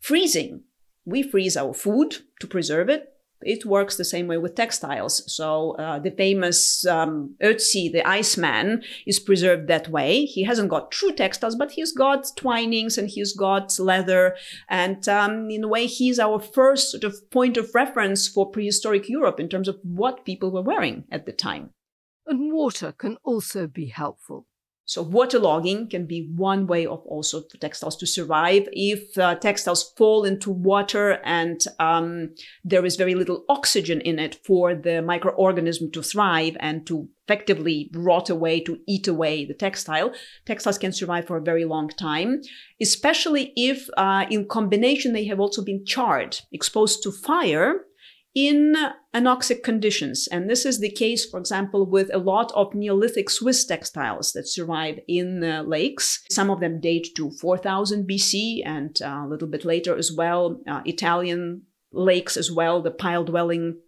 Freezing. 0.00 0.62
We 1.04 1.22
freeze 1.22 1.56
our 1.56 1.72
food 1.72 2.16
to 2.40 2.46
preserve 2.46 2.88
it 2.88 3.15
it 3.42 3.64
works 3.64 3.96
the 3.96 4.04
same 4.04 4.26
way 4.26 4.38
with 4.38 4.54
textiles. 4.54 5.22
So 5.32 5.72
uh, 5.72 5.98
the 5.98 6.10
famous 6.10 6.86
um, 6.86 7.34
Ötzi, 7.42 7.92
the 7.92 8.06
Iceman, 8.06 8.82
is 9.06 9.18
preserved 9.18 9.68
that 9.68 9.88
way. 9.88 10.24
He 10.24 10.44
hasn't 10.44 10.70
got 10.70 10.90
true 10.90 11.12
textiles, 11.12 11.54
but 11.54 11.72
he's 11.72 11.92
got 11.92 12.26
twinings 12.36 12.98
and 12.98 13.08
he's 13.08 13.34
got 13.36 13.78
leather. 13.78 14.36
And 14.68 15.08
um, 15.08 15.50
in 15.50 15.64
a 15.64 15.68
way, 15.68 15.86
he's 15.86 16.18
our 16.18 16.40
first 16.40 16.90
sort 16.90 17.04
of 17.04 17.30
point 17.30 17.56
of 17.56 17.74
reference 17.74 18.28
for 18.28 18.50
prehistoric 18.50 19.08
Europe 19.08 19.40
in 19.40 19.48
terms 19.48 19.68
of 19.68 19.78
what 19.82 20.24
people 20.24 20.50
were 20.50 20.62
wearing 20.62 21.04
at 21.10 21.26
the 21.26 21.32
time. 21.32 21.70
And 22.26 22.52
water 22.52 22.92
can 22.92 23.18
also 23.22 23.66
be 23.66 23.86
helpful. 23.86 24.46
So 24.86 25.04
waterlogging 25.04 25.90
can 25.90 26.06
be 26.06 26.30
one 26.36 26.68
way 26.68 26.86
of 26.86 27.00
also 27.06 27.42
for 27.42 27.58
textiles 27.58 27.96
to 27.96 28.06
survive. 28.06 28.68
If 28.70 29.18
uh, 29.18 29.34
textiles 29.34 29.92
fall 29.96 30.24
into 30.24 30.50
water 30.50 31.18
and 31.24 31.60
um, 31.80 32.34
there 32.64 32.84
is 32.86 32.94
very 32.94 33.16
little 33.16 33.44
oxygen 33.48 34.00
in 34.00 34.20
it 34.20 34.36
for 34.44 34.76
the 34.76 35.02
microorganism 35.02 35.92
to 35.92 36.02
thrive 36.02 36.56
and 36.60 36.86
to 36.86 37.08
effectively 37.26 37.90
rot 37.94 38.30
away, 38.30 38.60
to 38.60 38.78
eat 38.86 39.08
away 39.08 39.44
the 39.44 39.54
textile, 39.54 40.12
textiles 40.46 40.78
can 40.78 40.92
survive 40.92 41.26
for 41.26 41.36
a 41.36 41.42
very 41.42 41.64
long 41.64 41.88
time, 41.88 42.40
especially 42.80 43.52
if 43.56 43.88
uh, 43.96 44.24
in 44.30 44.46
combination 44.46 45.12
they 45.12 45.24
have 45.24 45.40
also 45.40 45.64
been 45.64 45.84
charred, 45.84 46.38
exposed 46.52 47.02
to 47.02 47.10
fire 47.10 47.85
in 48.36 48.76
anoxic 49.14 49.62
conditions. 49.62 50.28
And 50.30 50.48
this 50.48 50.66
is 50.66 50.78
the 50.78 50.90
case, 50.90 51.24
for 51.24 51.40
example, 51.40 51.86
with 51.86 52.14
a 52.14 52.18
lot 52.18 52.52
of 52.54 52.74
Neolithic 52.74 53.30
Swiss 53.30 53.64
textiles 53.64 54.32
that 54.32 54.46
survive 54.46 55.00
in 55.08 55.40
lakes. 55.66 56.22
Some 56.30 56.50
of 56.50 56.60
them 56.60 56.78
date 56.78 57.08
to 57.16 57.30
4000 57.30 58.06
BC 58.06 58.60
and 58.64 59.00
uh, 59.02 59.22
a 59.24 59.28
little 59.28 59.48
bit 59.48 59.64
later 59.64 59.96
as 59.96 60.12
well, 60.12 60.60
uh, 60.68 60.82
Italian 60.84 61.62
lakes 61.92 62.36
as 62.36 62.52
well, 62.52 62.82
the 62.82 62.90
pile 62.90 63.24
dwelling 63.24 63.78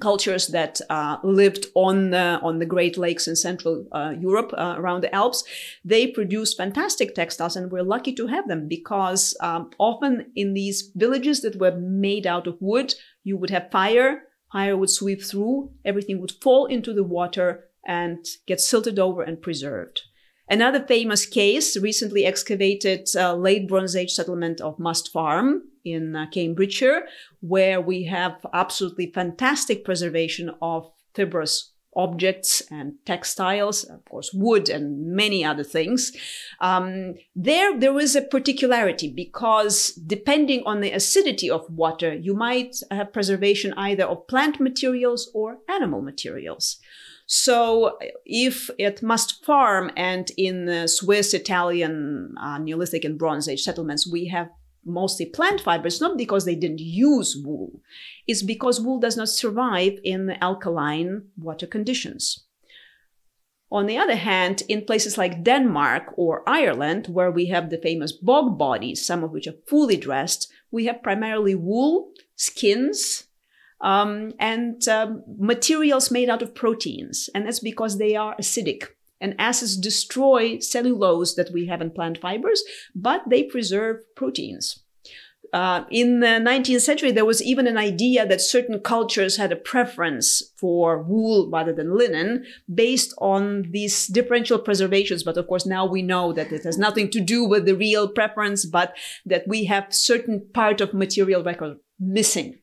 cultures 0.00 0.48
that 0.48 0.80
uh, 0.90 1.18
lived 1.22 1.66
on 1.74 2.10
the, 2.10 2.40
on 2.42 2.58
the 2.58 2.66
Great 2.66 2.96
Lakes 2.96 3.26
in 3.26 3.36
Central 3.36 3.86
uh, 3.92 4.14
Europe 4.18 4.52
uh, 4.56 4.74
around 4.76 5.02
the 5.02 5.14
Alps, 5.14 5.44
they 5.84 6.06
produce 6.06 6.54
fantastic 6.54 7.14
textiles, 7.14 7.56
and 7.56 7.70
we're 7.70 7.82
lucky 7.82 8.12
to 8.14 8.26
have 8.26 8.48
them 8.48 8.68
because 8.68 9.36
um, 9.40 9.70
often 9.78 10.30
in 10.36 10.54
these 10.54 10.90
villages 10.94 11.42
that 11.42 11.58
were 11.58 11.76
made 11.76 12.26
out 12.26 12.46
of 12.46 12.56
wood, 12.60 12.94
you 13.28 13.36
would 13.36 13.50
have 13.50 13.70
fire, 13.70 14.22
fire 14.50 14.76
would 14.76 14.90
sweep 14.90 15.22
through, 15.22 15.70
everything 15.84 16.20
would 16.20 16.32
fall 16.42 16.64
into 16.66 16.92
the 16.94 17.04
water 17.04 17.68
and 17.86 18.24
get 18.46 18.60
silted 18.60 18.98
over 18.98 19.22
and 19.22 19.42
preserved. 19.42 20.02
Another 20.50 20.80
famous 20.80 21.26
case, 21.26 21.76
recently 21.76 22.24
excavated 22.24 23.06
uh, 23.14 23.34
late 23.34 23.68
Bronze 23.68 23.94
Age 23.94 24.12
settlement 24.12 24.62
of 24.62 24.78
Must 24.78 25.12
Farm 25.12 25.62
in 25.84 26.16
uh, 26.16 26.24
Cambridgeshire, 26.32 27.02
where 27.40 27.80
we 27.82 28.04
have 28.04 28.44
absolutely 28.54 29.12
fantastic 29.12 29.84
preservation 29.84 30.50
of 30.62 30.90
fibrous 31.14 31.74
objects 31.98 32.62
and 32.70 32.94
textiles, 33.04 33.84
of 33.84 34.02
course, 34.06 34.30
wood 34.32 34.68
and 34.70 35.14
many 35.14 35.44
other 35.44 35.64
things. 35.64 36.12
Um, 36.60 37.14
there, 37.34 37.78
there 37.78 37.98
is 37.98 38.16
a 38.16 38.22
particularity 38.22 39.12
because 39.12 39.88
depending 40.06 40.62
on 40.64 40.80
the 40.80 40.92
acidity 40.92 41.50
of 41.50 41.68
water, 41.68 42.14
you 42.14 42.34
might 42.34 42.76
have 42.90 43.12
preservation 43.12 43.74
either 43.76 44.04
of 44.04 44.26
plant 44.28 44.60
materials 44.60 45.30
or 45.34 45.58
animal 45.68 46.00
materials. 46.00 46.78
So 47.26 47.98
if 48.24 48.70
it 48.78 49.02
Must 49.02 49.44
Farm 49.44 49.90
and 49.96 50.30
in 50.38 50.88
Swiss, 50.88 51.34
Italian, 51.34 52.34
uh, 52.40 52.56
Neolithic 52.56 53.04
and 53.04 53.18
Bronze 53.18 53.48
Age 53.48 53.60
settlements, 53.60 54.10
we 54.10 54.28
have 54.28 54.48
mostly 54.88 55.26
plant 55.26 55.60
fibers, 55.60 56.00
not 56.00 56.16
because 56.16 56.44
they 56.44 56.54
didn't 56.54 56.80
use 56.80 57.36
wool. 57.44 57.80
It's 58.26 58.42
because 58.42 58.80
wool 58.80 58.98
does 58.98 59.16
not 59.16 59.28
survive 59.28 59.98
in 60.02 60.30
alkaline 60.40 61.28
water 61.36 61.66
conditions. 61.66 62.44
On 63.70 63.86
the 63.86 63.98
other 63.98 64.16
hand, 64.16 64.62
in 64.68 64.86
places 64.86 65.18
like 65.18 65.44
Denmark 65.44 66.14
or 66.16 66.42
Ireland, 66.48 67.08
where 67.08 67.30
we 67.30 67.46
have 67.46 67.68
the 67.68 67.78
famous 67.78 68.12
bog 68.12 68.56
bodies, 68.58 69.04
some 69.04 69.22
of 69.22 69.30
which 69.30 69.46
are 69.46 69.60
fully 69.66 69.96
dressed, 69.96 70.50
we 70.70 70.86
have 70.86 71.02
primarily 71.02 71.54
wool, 71.54 72.12
skins, 72.34 73.24
um, 73.80 74.32
and 74.40 74.88
um, 74.88 75.22
materials 75.38 76.10
made 76.10 76.30
out 76.30 76.42
of 76.42 76.54
proteins. 76.54 77.28
And 77.34 77.46
that's 77.46 77.60
because 77.60 77.98
they 77.98 78.16
are 78.16 78.34
acidic. 78.36 78.88
And 79.20 79.34
acids 79.38 79.76
destroy 79.76 80.58
cellulose 80.60 81.34
that 81.34 81.52
we 81.52 81.66
have 81.66 81.80
in 81.80 81.90
plant 81.90 82.18
fibers, 82.18 82.62
but 82.94 83.22
they 83.28 83.42
preserve 83.42 83.96
proteins. 84.14 84.84
Uh, 85.52 85.84
in 85.90 86.20
the 86.20 86.26
19th 86.26 86.82
century, 86.82 87.10
there 87.10 87.24
was 87.24 87.42
even 87.42 87.66
an 87.66 87.78
idea 87.78 88.26
that 88.26 88.40
certain 88.40 88.80
cultures 88.80 89.36
had 89.38 89.50
a 89.50 89.56
preference 89.56 90.42
for 90.56 91.02
wool 91.02 91.48
rather 91.50 91.72
than 91.72 91.96
linen 91.96 92.44
based 92.72 93.14
on 93.18 93.62
these 93.70 94.06
differential 94.08 94.58
preservations. 94.58 95.22
But 95.22 95.38
of 95.38 95.46
course, 95.46 95.64
now 95.64 95.86
we 95.86 96.02
know 96.02 96.32
that 96.34 96.52
it 96.52 96.64
has 96.64 96.76
nothing 96.76 97.10
to 97.10 97.20
do 97.20 97.44
with 97.44 97.64
the 97.64 97.76
real 97.76 98.08
preference, 98.08 98.66
but 98.66 98.94
that 99.24 99.48
we 99.48 99.64
have 99.64 99.94
certain 99.94 100.46
part 100.52 100.80
of 100.80 100.92
material 100.92 101.42
record 101.42 101.78
missing. 101.98 102.58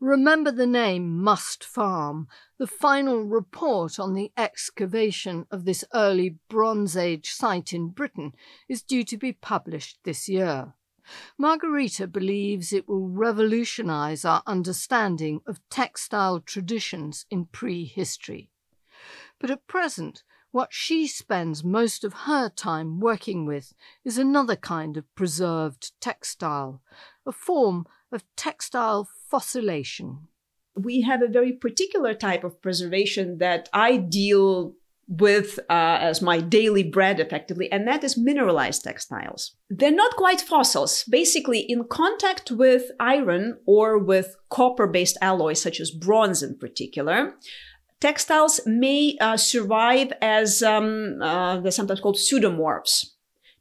Remember 0.00 0.52
the 0.52 0.66
name 0.66 1.20
Must 1.24 1.64
Farm. 1.64 2.28
The 2.56 2.68
final 2.68 3.24
report 3.24 3.98
on 3.98 4.14
the 4.14 4.30
excavation 4.36 5.44
of 5.50 5.64
this 5.64 5.84
early 5.92 6.36
Bronze 6.48 6.96
Age 6.96 7.30
site 7.30 7.72
in 7.72 7.88
Britain 7.88 8.32
is 8.68 8.80
due 8.80 9.02
to 9.02 9.16
be 9.16 9.32
published 9.32 9.98
this 10.04 10.28
year. 10.28 10.74
Margarita 11.36 12.06
believes 12.06 12.72
it 12.72 12.88
will 12.88 13.08
revolutionize 13.08 14.24
our 14.24 14.44
understanding 14.46 15.40
of 15.48 15.60
textile 15.68 16.38
traditions 16.38 17.26
in 17.28 17.46
prehistory. 17.46 18.50
But 19.40 19.50
at 19.50 19.66
present, 19.66 20.22
what 20.52 20.72
she 20.72 21.08
spends 21.08 21.64
most 21.64 22.04
of 22.04 22.12
her 22.12 22.48
time 22.48 23.00
working 23.00 23.46
with 23.46 23.74
is 24.04 24.16
another 24.16 24.54
kind 24.54 24.96
of 24.96 25.12
preserved 25.16 25.90
textile, 26.00 26.82
a 27.26 27.32
form 27.32 27.86
of 28.12 28.24
textile 28.36 29.08
fossilization. 29.32 30.18
We 30.74 31.02
have 31.02 31.22
a 31.22 31.28
very 31.28 31.52
particular 31.52 32.14
type 32.14 32.44
of 32.44 32.60
preservation 32.62 33.38
that 33.38 33.68
I 33.72 33.96
deal 33.96 34.74
with 35.08 35.58
uh, 35.70 35.98
as 36.00 36.20
my 36.20 36.38
daily 36.38 36.82
bread 36.82 37.18
effectively, 37.18 37.72
and 37.72 37.88
that 37.88 38.04
is 38.04 38.18
mineralized 38.18 38.84
textiles. 38.84 39.56
They're 39.70 39.90
not 39.90 40.16
quite 40.16 40.40
fossils. 40.40 41.04
Basically, 41.04 41.60
in 41.60 41.84
contact 41.84 42.50
with 42.50 42.90
iron 43.00 43.58
or 43.66 43.98
with 43.98 44.36
copper 44.50 44.86
based 44.86 45.16
alloys, 45.22 45.62
such 45.62 45.80
as 45.80 45.90
bronze 45.90 46.42
in 46.42 46.58
particular, 46.58 47.34
textiles 48.00 48.60
may 48.66 49.16
uh, 49.20 49.38
survive 49.38 50.12
as 50.20 50.62
um, 50.62 51.20
uh, 51.22 51.58
they're 51.60 51.72
sometimes 51.72 52.00
called 52.00 52.16
pseudomorphs, 52.16 53.06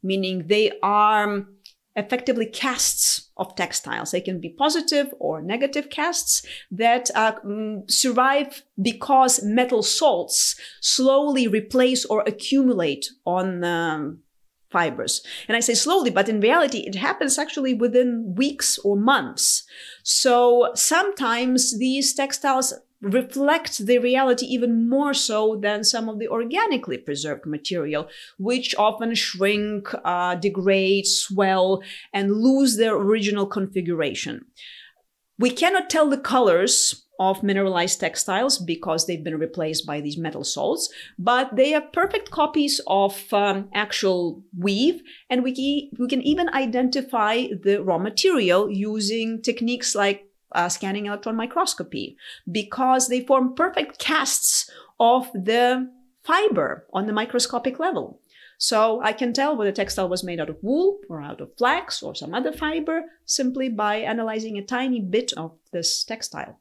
meaning 0.03 0.47
they 0.47 0.73
are 0.83 1.45
effectively 1.97 2.45
casts 2.45 3.31
of 3.35 3.55
textiles. 3.55 4.11
They 4.11 4.21
can 4.21 4.39
be 4.39 4.49
positive 4.49 5.13
or 5.19 5.41
negative 5.41 5.89
casts 5.89 6.45
that 6.71 7.09
uh, 7.15 7.33
mm, 7.43 7.89
survive 7.89 8.63
because 8.81 9.43
metal 9.43 9.83
salts 9.83 10.55
slowly 10.79 11.47
replace 11.47 12.05
or 12.05 12.21
accumulate 12.21 13.07
on 13.25 13.63
um, 13.63 14.19
fibers. 14.69 15.23
And 15.47 15.57
I 15.57 15.59
say 15.59 15.73
slowly, 15.73 16.11
but 16.11 16.29
in 16.29 16.39
reality, 16.39 16.79
it 16.79 16.95
happens 16.95 17.37
actually 17.37 17.73
within 17.73 18.35
weeks 18.37 18.77
or 18.79 18.95
months. 18.95 19.63
So 20.03 20.71
sometimes 20.75 21.79
these 21.79 22.13
textiles 22.13 22.73
reflect 23.01 23.85
the 23.85 23.99
reality 23.99 24.45
even 24.45 24.89
more 24.89 25.13
so 25.13 25.59
than 25.61 25.83
some 25.83 26.09
of 26.09 26.19
the 26.19 26.27
organically 26.27 26.97
preserved 26.97 27.45
material, 27.45 28.07
which 28.37 28.75
often 28.75 29.13
shrink, 29.13 29.89
uh, 30.03 30.35
degrade, 30.35 31.05
swell, 31.05 31.83
and 32.13 32.31
lose 32.31 32.77
their 32.77 32.95
original 32.95 33.45
configuration. 33.45 34.45
We 35.39 35.51
cannot 35.51 35.89
tell 35.89 36.09
the 36.09 36.17
colors 36.17 37.07
of 37.19 37.43
mineralized 37.43 37.99
textiles 37.99 38.57
because 38.59 39.05
they've 39.05 39.23
been 39.23 39.39
replaced 39.39 39.85
by 39.85 40.01
these 40.01 40.17
metal 40.17 40.43
salts, 40.43 40.91
but 41.17 41.55
they 41.55 41.73
are 41.73 41.81
perfect 41.81 42.31
copies 42.31 42.79
of 42.87 43.31
um, 43.33 43.69
actual 43.73 44.43
weave, 44.57 45.01
and 45.29 45.43
we, 45.43 45.91
we 45.97 46.07
can 46.07 46.21
even 46.21 46.49
identify 46.49 47.47
the 47.63 47.81
raw 47.83 47.97
material 47.97 48.69
using 48.69 49.41
techniques 49.41 49.95
like 49.95 50.26
uh, 50.51 50.69
scanning 50.69 51.05
electron 51.05 51.35
microscopy 51.35 52.17
because 52.51 53.07
they 53.07 53.25
form 53.25 53.55
perfect 53.55 53.99
casts 53.99 54.69
of 54.99 55.31
the 55.33 55.89
fiber 56.23 56.85
on 56.93 57.05
the 57.05 57.13
microscopic 57.13 57.79
level. 57.79 58.19
So 58.57 59.01
I 59.01 59.13
can 59.13 59.33
tell 59.33 59.55
whether 59.55 59.71
textile 59.71 60.09
was 60.09 60.23
made 60.23 60.39
out 60.39 60.49
of 60.49 60.57
wool 60.63 60.99
or 61.09 61.21
out 61.21 61.41
of 61.41 61.55
flax 61.57 62.01
or 62.01 62.15
some 62.15 62.33
other 62.33 62.51
fiber 62.51 63.03
simply 63.25 63.69
by 63.69 63.97
analyzing 63.97 64.57
a 64.57 64.65
tiny 64.65 64.99
bit 64.99 65.31
of 65.37 65.53
this 65.71 66.03
textile. 66.03 66.59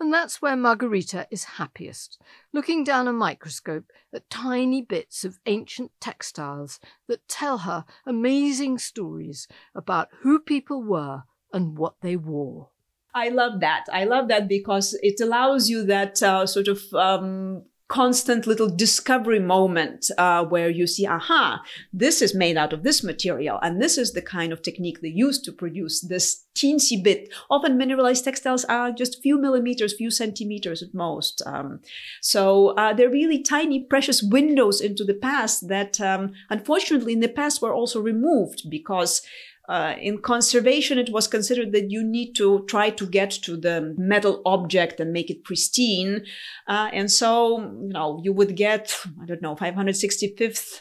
And 0.00 0.12
that's 0.12 0.40
where 0.40 0.56
Margarita 0.56 1.26
is 1.30 1.44
happiest, 1.44 2.18
looking 2.52 2.84
down 2.84 3.08
a 3.08 3.12
microscope 3.12 3.92
at 4.14 4.30
tiny 4.30 4.80
bits 4.80 5.24
of 5.24 5.38
ancient 5.44 5.90
textiles 6.00 6.80
that 7.08 7.28
tell 7.28 7.58
her 7.58 7.84
amazing 8.06 8.78
stories 8.78 9.46
about 9.74 10.08
who 10.20 10.38
people 10.38 10.82
were 10.82 11.24
and 11.52 11.76
what 11.76 11.96
they 12.00 12.16
wore. 12.16 12.70
I 13.14 13.30
love 13.30 13.60
that. 13.60 13.86
I 13.92 14.04
love 14.04 14.28
that 14.28 14.48
because 14.48 14.96
it 15.02 15.20
allows 15.20 15.68
you 15.68 15.84
that 15.86 16.22
uh, 16.22 16.46
sort 16.46 16.68
of 16.68 16.82
um, 16.94 17.62
constant 17.88 18.46
little 18.46 18.68
discovery 18.68 19.40
moment 19.40 20.10
uh, 20.18 20.44
where 20.44 20.68
you 20.68 20.86
see, 20.86 21.06
aha, 21.06 21.62
this 21.90 22.20
is 22.20 22.34
made 22.34 22.56
out 22.56 22.74
of 22.74 22.82
this 22.82 23.02
material, 23.02 23.58
and 23.62 23.80
this 23.80 23.96
is 23.96 24.12
the 24.12 24.20
kind 24.20 24.52
of 24.52 24.60
technique 24.60 25.00
they 25.00 25.08
use 25.08 25.40
to 25.40 25.50
produce 25.50 26.02
this 26.02 26.44
teensy 26.54 27.02
bit. 27.02 27.32
Often 27.48 27.78
mineralized 27.78 28.24
textiles 28.24 28.64
are 28.66 28.92
just 28.92 29.22
few 29.22 29.40
millimeters, 29.40 29.94
few 29.94 30.10
centimeters 30.10 30.82
at 30.82 30.92
most. 30.92 31.42
Um, 31.46 31.80
so 32.20 32.68
uh, 32.76 32.92
they're 32.92 33.08
really 33.08 33.42
tiny, 33.42 33.84
precious 33.84 34.22
windows 34.22 34.82
into 34.82 35.02
the 35.02 35.14
past 35.14 35.68
that, 35.68 35.98
um, 35.98 36.32
unfortunately, 36.50 37.14
in 37.14 37.20
the 37.20 37.28
past 37.28 37.62
were 37.62 37.72
also 37.72 38.00
removed 38.00 38.68
because 38.68 39.22
uh, 39.68 39.94
in 40.00 40.18
conservation, 40.18 40.98
it 40.98 41.12
was 41.12 41.28
considered 41.28 41.72
that 41.72 41.90
you 41.90 42.02
need 42.02 42.32
to 42.32 42.64
try 42.68 42.88
to 42.88 43.06
get 43.06 43.30
to 43.30 43.56
the 43.56 43.94
metal 43.98 44.40
object 44.46 44.98
and 44.98 45.12
make 45.12 45.30
it 45.30 45.44
pristine. 45.44 46.24
Uh, 46.66 46.88
and 46.92 47.10
so, 47.10 47.60
you 47.60 47.92
know, 47.92 48.20
you 48.24 48.32
would 48.32 48.56
get, 48.56 48.98
I 49.22 49.26
don't 49.26 49.42
know, 49.42 49.54
565th 49.54 50.80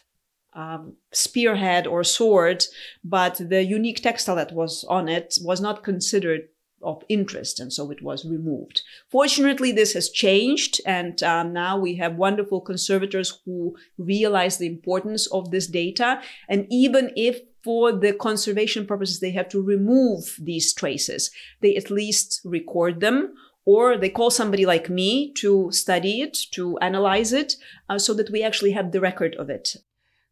um, 0.54 0.96
spearhead 1.12 1.86
or 1.86 2.04
sword, 2.04 2.64
but 3.04 3.36
the 3.36 3.64
unique 3.64 4.02
textile 4.02 4.38
that 4.38 4.54
was 4.54 4.86
on 4.86 5.10
it 5.10 5.38
was 5.42 5.60
not 5.60 5.84
considered 5.84 6.48
of 6.82 7.04
interest, 7.10 7.60
and 7.60 7.74
so 7.74 7.92
it 7.92 8.02
was 8.02 8.26
removed. 8.26 8.82
Fortunately, 9.10 9.72
this 9.72 9.94
has 9.94 10.10
changed, 10.10 10.80
and 10.86 11.22
um, 11.24 11.52
now 11.52 11.78
we 11.78 11.96
have 11.96 12.16
wonderful 12.16 12.62
conservators 12.62 13.40
who 13.46 13.76
realize 13.98 14.58
the 14.58 14.68
importance 14.68 15.28
of 15.28 15.52
this 15.52 15.68
data. 15.68 16.22
And 16.48 16.68
even 16.70 17.12
if 17.16 17.40
for 17.64 17.92
the 17.92 18.14
conservation 18.14 18.86
purposes 18.86 19.20
they 19.20 19.32
have 19.32 19.50
to 19.50 19.62
remove 19.62 20.38
these 20.40 20.74
traces, 20.74 21.32
they 21.62 21.76
at 21.76 21.92
least 21.92 22.42
record 22.46 23.00
them. 23.00 23.34
Or 23.66 23.98
they 23.98 24.08
call 24.08 24.32
somebody 24.32 24.66
like 24.66 24.90
me 24.90 25.34
to 25.40 25.70
study 25.74 26.22
it, 26.22 26.38
to 26.52 26.78
analyze 26.78 27.34
it, 27.34 27.56
uh, 27.90 28.00
so 28.00 28.14
that 28.14 28.30
we 28.32 28.42
actually 28.42 28.72
have 28.72 28.94
the 28.94 29.02
record 29.02 29.36
of 29.36 29.50
it. 29.50 29.76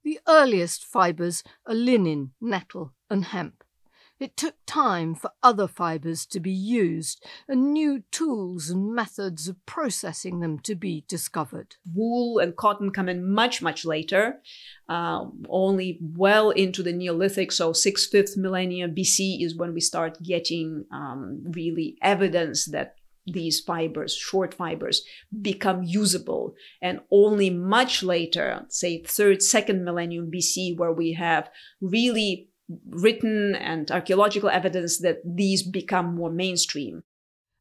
The 0.06 0.20
earliest 0.26 0.86
fibres 0.86 1.44
are 1.66 1.76
linen, 1.76 2.32
nettle, 2.40 2.94
and 3.10 3.26
hemp. 3.26 3.65
It 4.18 4.38
took 4.38 4.56
time 4.66 5.14
for 5.14 5.32
other 5.44 5.68
fibres 5.68 6.26
to 6.28 6.40
be 6.40 6.52
used 6.52 7.26
and 7.50 7.74
new 7.74 8.04
tools 8.12 8.70
and 8.70 8.96
methods 8.96 9.50
of 9.50 9.64
processing 9.66 10.40
them 10.40 10.60
to 10.60 10.74
be 10.74 11.04
discovered. 11.08 11.76
Wool 11.94 12.40
and 12.40 12.56
cotton 12.56 12.92
come 12.92 13.10
in 13.10 13.30
much, 13.30 13.62
much 13.62 13.84
later, 13.84 14.42
uh, 14.88 15.26
only 15.50 16.00
well 16.02 16.50
into 16.52 16.82
the 16.82 16.94
Neolithic. 16.94 17.52
So, 17.52 17.72
6th, 17.72 18.10
5th 18.14 18.38
millennia 18.38 18.88
BC 18.88 19.44
is 19.44 19.56
when 19.56 19.74
we 19.74 19.82
start 19.82 20.24
getting 20.24 20.86
um, 20.92 21.44
really 21.52 21.98
evidence 22.02 22.66
that 22.66 22.96
these 23.28 23.60
fibers, 23.60 24.16
short 24.16 24.54
fibers, 24.54 25.04
become 25.42 25.84
usable. 25.84 26.56
And 26.82 27.02
only 27.12 27.50
much 27.50 28.04
later, 28.04 28.66
say 28.70 29.04
third, 29.04 29.42
second 29.42 29.84
millennium 29.84 30.32
BC, 30.32 30.78
where 30.78 30.92
we 30.92 31.14
have 31.14 31.50
really 31.82 32.50
written 32.90 33.56
and 33.56 33.92
archaeological 33.92 34.50
evidence 34.50 35.00
that 35.00 35.22
these 35.24 35.64
become 35.64 36.16
more 36.16 36.32
mainstream. 36.32 37.04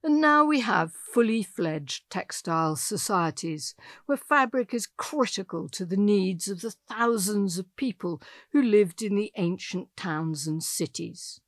And 0.03 0.21
now 0.21 0.45
we 0.45 0.61
have 0.61 0.93
fully 0.93 1.43
fledged 1.43 2.11
textile 2.11 2.77
societies 2.77 3.75
where 4.05 4.19
fabric 4.19 4.75
is 4.75 4.87
critical 4.87 5.67
to 5.71 5.87
the 5.87 5.97
needs 5.97 6.47
of 6.47 6.61
the 6.61 6.75
thousands 6.89 7.59
of 7.59 7.75
people 7.77 8.21
who 8.53 8.61
lived 8.61 9.01
in 9.01 9.15
the 9.17 9.33
ancient 9.37 9.89
towns 9.97 10.47
and 10.47 10.63
cities. 10.63 11.41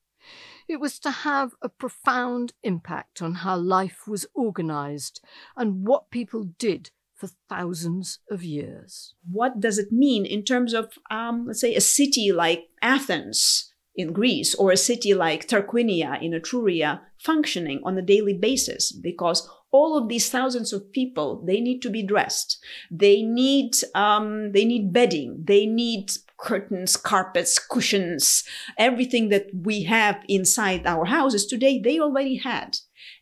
It 0.68 0.80
was 0.80 0.98
to 1.00 1.10
have 1.10 1.52
a 1.60 1.68
profound 1.68 2.54
impact 2.62 3.20
on 3.20 3.34
how 3.34 3.56
life 3.56 4.08
was 4.08 4.26
organized 4.34 5.20
and 5.54 5.86
what 5.86 6.10
people 6.10 6.44
did 6.58 6.90
for 7.16 7.30
thousands 7.48 8.18
of 8.30 8.44
years. 8.44 9.14
What 9.30 9.60
does 9.60 9.78
it 9.78 9.90
mean 9.90 10.26
in 10.26 10.44
terms 10.44 10.74
of, 10.74 10.92
um, 11.10 11.46
let's 11.46 11.60
say, 11.60 11.74
a 11.74 11.80
city 11.80 12.30
like 12.30 12.68
Athens 12.82 13.72
in 13.94 14.12
Greece 14.12 14.54
or 14.54 14.70
a 14.70 14.76
city 14.76 15.14
like 15.14 15.48
Tarquinia 15.48 16.22
in 16.22 16.32
Etruria 16.32 17.00
functioning 17.18 17.80
on 17.84 17.96
a 17.96 18.02
daily 18.02 18.34
basis? 18.34 18.92
Because 18.92 19.48
all 19.72 19.96
of 19.96 20.08
these 20.08 20.30
thousands 20.30 20.72
of 20.72 20.92
people, 20.92 21.42
they 21.46 21.60
need 21.60 21.80
to 21.80 21.90
be 21.90 22.02
dressed. 22.02 22.58
They 22.90 23.22
need, 23.22 23.72
um, 23.94 24.52
they 24.52 24.64
need 24.64 24.92
bedding. 24.92 25.42
They 25.44 25.66
need 25.66 26.12
curtains, 26.38 26.96
carpets, 26.96 27.58
cushions, 27.58 28.44
everything 28.78 29.30
that 29.30 29.46
we 29.54 29.84
have 29.84 30.22
inside 30.28 30.86
our 30.86 31.06
houses 31.06 31.46
today, 31.46 31.80
they 31.80 31.98
already 31.98 32.36
had. 32.36 32.76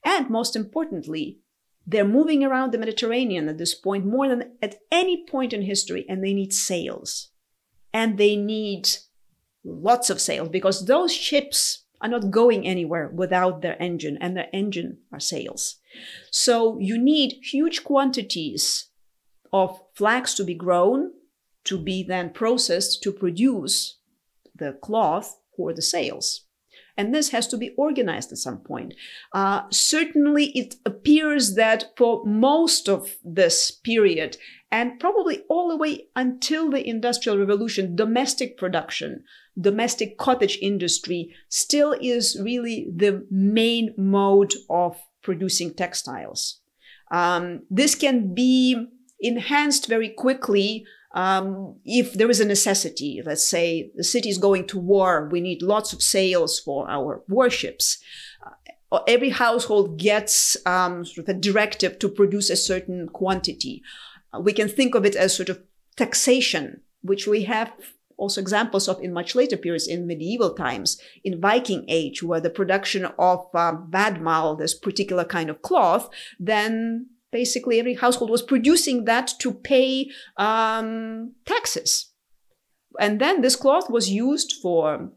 And 0.04 0.28
most 0.28 0.57
importantly, 0.57 1.38
they're 1.86 2.04
moving 2.04 2.42
around 2.42 2.72
the 2.72 2.78
Mediterranean 2.78 3.48
at 3.48 3.58
this 3.58 3.74
point 3.74 4.06
more 4.06 4.28
than 4.28 4.52
at 4.62 4.76
any 4.90 5.24
point 5.26 5.52
in 5.52 5.62
history, 5.62 6.06
and 6.08 6.22
they 6.22 6.32
need 6.32 6.52
sails. 6.52 7.30
And 7.92 8.18
they 8.18 8.36
need 8.36 8.88
lots 9.64 10.10
of 10.10 10.20
sails 10.20 10.48
because 10.48 10.86
those 10.86 11.12
ships 11.12 11.84
are 12.00 12.08
not 12.08 12.30
going 12.30 12.66
anywhere 12.66 13.08
without 13.08 13.62
their 13.62 13.80
engine, 13.80 14.18
and 14.20 14.36
their 14.36 14.48
engine 14.52 14.98
are 15.12 15.20
sails. 15.20 15.76
So 16.30 16.78
you 16.78 16.98
need 16.98 17.38
huge 17.42 17.84
quantities 17.84 18.88
of 19.52 19.80
flax 19.94 20.34
to 20.34 20.44
be 20.44 20.54
grown, 20.54 21.12
to 21.64 21.78
be 21.78 22.02
then 22.02 22.30
processed 22.30 23.02
to 23.02 23.12
produce 23.12 23.98
the 24.54 24.72
cloth 24.72 25.38
for 25.56 25.72
the 25.72 25.82
sails 25.82 26.43
and 26.96 27.14
this 27.14 27.30
has 27.30 27.46
to 27.48 27.57
be 27.57 27.74
organized 27.76 28.33
at 28.33 28.38
some 28.38 28.59
point. 28.59 28.94
Uh, 29.33 29.62
certainly, 29.70 30.46
it 30.57 30.76
appears 30.85 31.54
that 31.54 31.92
for 31.96 32.24
most 32.24 32.88
of 32.88 33.16
this 33.24 33.70
period, 33.70 34.37
and 34.70 34.98
probably 34.98 35.42
all 35.48 35.68
the 35.68 35.76
way 35.76 36.09
until 36.16 36.70
the 36.70 36.87
Industrial 36.87 37.38
Revolution, 37.38 37.94
domestic 37.96 38.57
production, 38.57 39.24
domestic 39.61 40.18
cottage 40.18 40.59
industry 40.61 41.35
still 41.48 41.94
is 42.00 42.40
really 42.42 42.88
the 42.94 43.26
main 43.30 43.94
mode 43.96 44.52
of 44.68 44.96
producing 45.22 45.74
textiles. 45.74 46.61
Um, 47.11 47.62
this 47.70 47.94
can 47.94 48.35
be 48.35 48.88
enhanced 49.20 49.87
very 49.87 50.09
quickly 50.09 50.85
um, 51.14 51.77
if 51.85 52.14
there 52.14 52.29
is 52.29 52.40
a 52.40 52.44
necessity, 52.44 53.22
let's 53.24 53.46
say 53.46 53.92
the 53.94 54.03
city 54.03 54.29
is 54.29 54.37
going 54.37 54.66
to 54.66 54.79
war, 54.79 55.29
we 55.31 55.40
need 55.40 55.62
lots 55.62 55.92
of 55.92 56.03
sails 56.03 56.59
for 56.59 56.90
our 56.90 57.22
warships. 57.29 57.98
Uh, 58.90 58.98
every 59.07 59.31
household 59.31 59.96
gets 59.96 60.57
um, 60.66 61.05
sort 61.05 61.29
of 61.29 61.37
a 61.37 61.38
directive 61.38 62.00
to 62.00 62.09
produce 62.09 62.50
a 62.50 62.57
certain 62.57 63.09
quantity. 63.09 63.81
Uh, 64.35 64.40
we 64.40 64.53
can 64.53 64.68
think 64.68 64.96
of 64.96 65.05
it 65.05 65.14
as 65.14 65.35
sort 65.35 65.48
of 65.48 65.62
taxation, 65.96 66.81
which 67.03 67.29
we 67.29 67.44
have 67.44 67.72
also 68.16 68.40
examples 68.40 68.88
of 68.88 69.00
in 69.00 69.12
much 69.12 69.37
later 69.37 69.57
periods 69.57 69.87
in 69.87 70.09
medieval 70.09 70.53
times, 70.55 71.00
in 71.22 71.40
Viking 71.40 71.85
age, 71.87 72.24
where 72.24 72.40
the 72.40 72.50
production 72.50 73.05
of 73.18 73.46
um, 73.55 73.88
vadmal, 73.88 74.59
this 74.59 74.74
particular 74.74 75.24
kind 75.24 75.48
of 75.48 75.62
cloth, 75.62 76.09
then 76.40 77.07
basically 77.34 77.80
every 77.80 77.94
household 77.94 78.30
was 78.30 78.42
producing 78.42 79.06
that 79.06 79.28
to 79.40 79.52
pay 79.52 80.08
um, 80.36 81.32
taxes. 81.44 82.12
And 83.00 83.20
then 83.20 83.40
this 83.40 83.56
cloth 83.56 83.90
was 83.90 84.08
used 84.08 84.54
for 84.62 85.10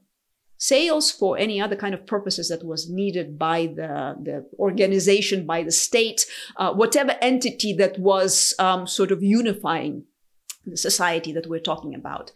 sails 0.57 1.11
for 1.11 1.37
any 1.37 1.61
other 1.61 1.75
kind 1.75 1.93
of 1.93 2.07
purposes 2.07 2.49
that 2.49 2.65
was 2.65 2.89
needed 2.89 3.37
by 3.37 3.67
the, 3.67 4.15
the 4.27 4.49
organization, 4.57 5.45
by 5.45 5.61
the 5.61 5.71
state, 5.71 6.25
uh, 6.55 6.73
whatever 6.73 7.13
entity 7.21 7.71
that 7.73 7.99
was 7.99 8.55
um, 8.57 8.87
sort 8.87 9.11
of 9.11 9.21
unifying 9.21 10.03
the 10.65 10.75
society 10.75 11.31
that 11.31 11.45
we're 11.45 11.69
talking 11.71 11.93
about. 11.93 12.31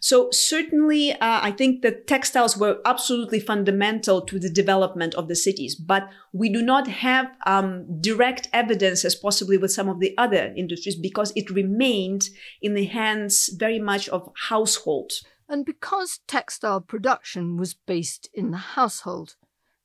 So 0.00 0.30
certainly, 0.30 1.12
uh, 1.12 1.18
I 1.20 1.52
think 1.52 1.82
that 1.82 2.06
textiles 2.06 2.56
were 2.56 2.80
absolutely 2.84 3.40
fundamental 3.40 4.20
to 4.22 4.38
the 4.38 4.50
development 4.50 5.14
of 5.14 5.28
the 5.28 5.36
cities, 5.36 5.74
but 5.74 6.08
we 6.32 6.48
do 6.48 6.62
not 6.62 6.86
have 6.88 7.30
um, 7.46 8.00
direct 8.00 8.48
evidence 8.52 9.04
as 9.04 9.14
possibly 9.14 9.56
with 9.56 9.72
some 9.72 9.88
of 9.88 10.00
the 10.00 10.16
other 10.16 10.52
industries 10.56 10.96
because 10.96 11.32
it 11.34 11.50
remained 11.50 12.28
in 12.62 12.74
the 12.74 12.86
hands 12.86 13.50
very 13.56 13.78
much 13.78 14.08
of 14.08 14.30
households. 14.48 15.24
And 15.48 15.64
because 15.64 16.20
textile 16.26 16.80
production 16.80 17.56
was 17.56 17.74
based 17.74 18.28
in 18.34 18.50
the 18.50 18.58
household, 18.58 19.36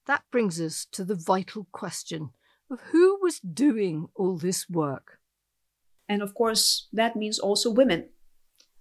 that 0.06 0.24
brings 0.32 0.60
us 0.60 0.86
to 0.92 1.06
the 1.06 1.16
vital 1.16 1.68
question 1.72 2.32
of 2.70 2.82
who 2.92 3.18
was 3.22 3.40
doing 3.40 4.08
all 4.16 4.38
this 4.38 4.70
work. 4.70 5.20
And 6.10 6.22
of 6.22 6.34
course, 6.34 6.90
that 6.92 7.16
means 7.16 7.40
also 7.40 7.72
women 7.72 8.10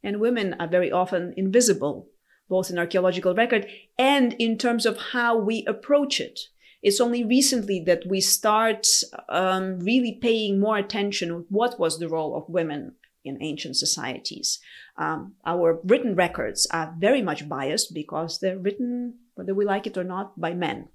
and 0.02 0.20
women 0.20 0.54
are 0.58 0.68
very 0.68 0.90
often 0.90 1.34
invisible, 1.36 2.08
both 2.48 2.70
in 2.70 2.78
archaeological 2.78 3.34
record 3.34 3.66
and 3.98 4.34
in 4.34 4.58
terms 4.58 4.86
of 4.86 4.98
how 5.12 5.36
we 5.36 5.64
approach 5.66 6.20
it. 6.20 6.40
It's 6.82 7.00
only 7.00 7.24
recently 7.24 7.80
that 7.86 8.06
we 8.06 8.20
start 8.20 8.88
um, 9.28 9.78
really 9.80 10.18
paying 10.20 10.58
more 10.58 10.78
attention 10.78 11.28
to 11.28 11.46
what 11.48 11.78
was 11.78 11.98
the 11.98 12.08
role 12.08 12.36
of 12.36 12.48
women 12.48 12.96
in 13.24 13.40
ancient 13.40 13.76
societies. 13.76 14.58
Um, 14.96 15.34
our 15.46 15.80
written 15.84 16.16
records 16.16 16.66
are 16.72 16.94
very 16.98 17.22
much 17.22 17.48
biased 17.48 17.94
because 17.94 18.40
they're 18.40 18.58
written, 18.58 19.14
whether 19.34 19.54
we 19.54 19.64
like 19.64 19.86
it 19.86 19.96
or 19.96 20.04
not, 20.04 20.38
by 20.40 20.54
men. 20.54 20.88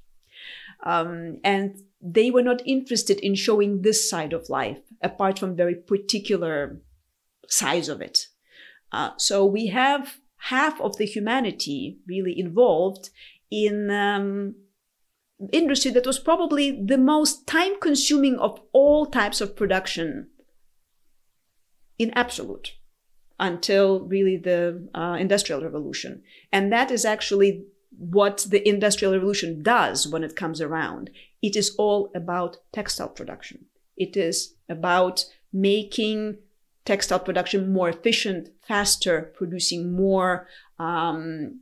Um, 0.83 1.39
and 1.43 1.81
they 2.01 2.29
were 2.29 2.43
not 2.43 2.61
interested 2.65 3.19
in 3.21 3.35
showing 3.35 3.81
this 3.81 4.09
side 4.09 4.33
of 4.33 4.49
life, 4.49 4.79
apart 5.01 5.39
from 5.39 5.55
very 5.55 5.75
particular 5.75 6.81
sides 7.47 7.89
of 7.89 8.01
it. 8.01 8.27
Uh, 8.91 9.11
so 9.17 9.45
we 9.45 9.67
have 9.67 10.17
half 10.37 10.79
of 10.81 10.97
the 10.97 11.05
humanity 11.05 11.99
really 12.07 12.37
involved 12.37 13.09
in 13.51 13.89
um, 13.89 14.55
industry 15.51 15.91
that 15.91 16.05
was 16.05 16.19
probably 16.19 16.71
the 16.83 16.97
most 16.97 17.45
time 17.47 17.79
consuming 17.79 18.37
of 18.37 18.59
all 18.71 19.05
types 19.05 19.41
of 19.41 19.55
production 19.55 20.27
in 21.97 22.11
absolute 22.11 22.73
until 23.39 24.01
really 24.01 24.37
the 24.37 24.87
uh, 24.95 25.15
industrial 25.19 25.61
revolution. 25.61 26.23
And 26.51 26.71
that 26.71 26.91
is 26.91 27.05
actually 27.05 27.65
what 27.97 28.45
the 28.49 28.67
industrial 28.67 29.13
revolution 29.13 29.61
does 29.61 30.07
when 30.07 30.23
it 30.23 30.35
comes 30.35 30.61
around. 30.61 31.09
It 31.41 31.55
is 31.55 31.75
all 31.77 32.11
about 32.15 32.57
textile 32.73 33.09
production. 33.09 33.65
It 33.95 34.17
is 34.17 34.55
about 34.69 35.25
making 35.53 36.37
textile 36.87 37.19
production 37.19 37.71
more 37.71 37.89
efficient 37.89 38.49
faster 38.67 39.33
producing 39.37 39.91
more 39.91 40.47
um, 40.79 41.59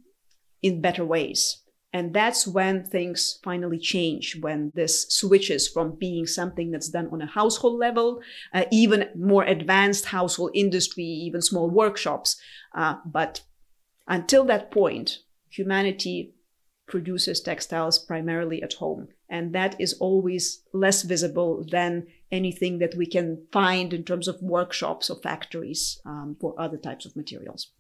in 0.62 0.82
better 0.82 1.04
ways 1.04 1.66
and 1.96 2.14
that's 2.14 2.46
when 2.46 2.84
things 2.84 3.40
finally 3.42 3.80
change, 3.80 4.36
when 4.42 4.70
this 4.76 5.08
switches 5.08 5.70
from 5.70 5.96
being 5.98 6.28
something 6.28 6.70
that's 6.70 6.90
done 6.90 7.08
on 7.10 7.22
a 7.22 7.26
household 7.26 7.80
level, 7.80 8.20
uh, 8.54 8.66
even 8.70 9.08
more 9.16 9.46
advanced 9.46 10.08
household 10.08 10.52
industry, 10.54 11.06
even 11.06 11.42
small 11.42 11.70
workshops. 11.70 12.36
Uh, 12.76 12.96
but 13.06 13.44
until 14.10 14.44
that 14.44 14.72
point, 14.72 15.20
humanity 15.48 16.34
produces 16.86 17.40
textiles 17.40 17.98
primarily 17.98 18.62
at 18.62 18.74
home. 18.74 19.08
And 19.30 19.54
that 19.54 19.80
is 19.80 19.94
always 19.94 20.62
less 20.74 21.02
visible 21.02 21.66
than 21.70 22.08
anything 22.32 22.80
that 22.80 22.96
we 22.96 23.06
can 23.06 23.46
find 23.52 23.94
in 23.94 24.04
terms 24.04 24.28
of 24.28 24.42
workshops 24.42 25.10
or 25.10 25.18
factories 25.18 26.00
um, 26.06 26.38
for 26.40 26.54
other 26.60 26.78
types 26.78 27.06
of 27.06 27.16
materials. 27.16 27.72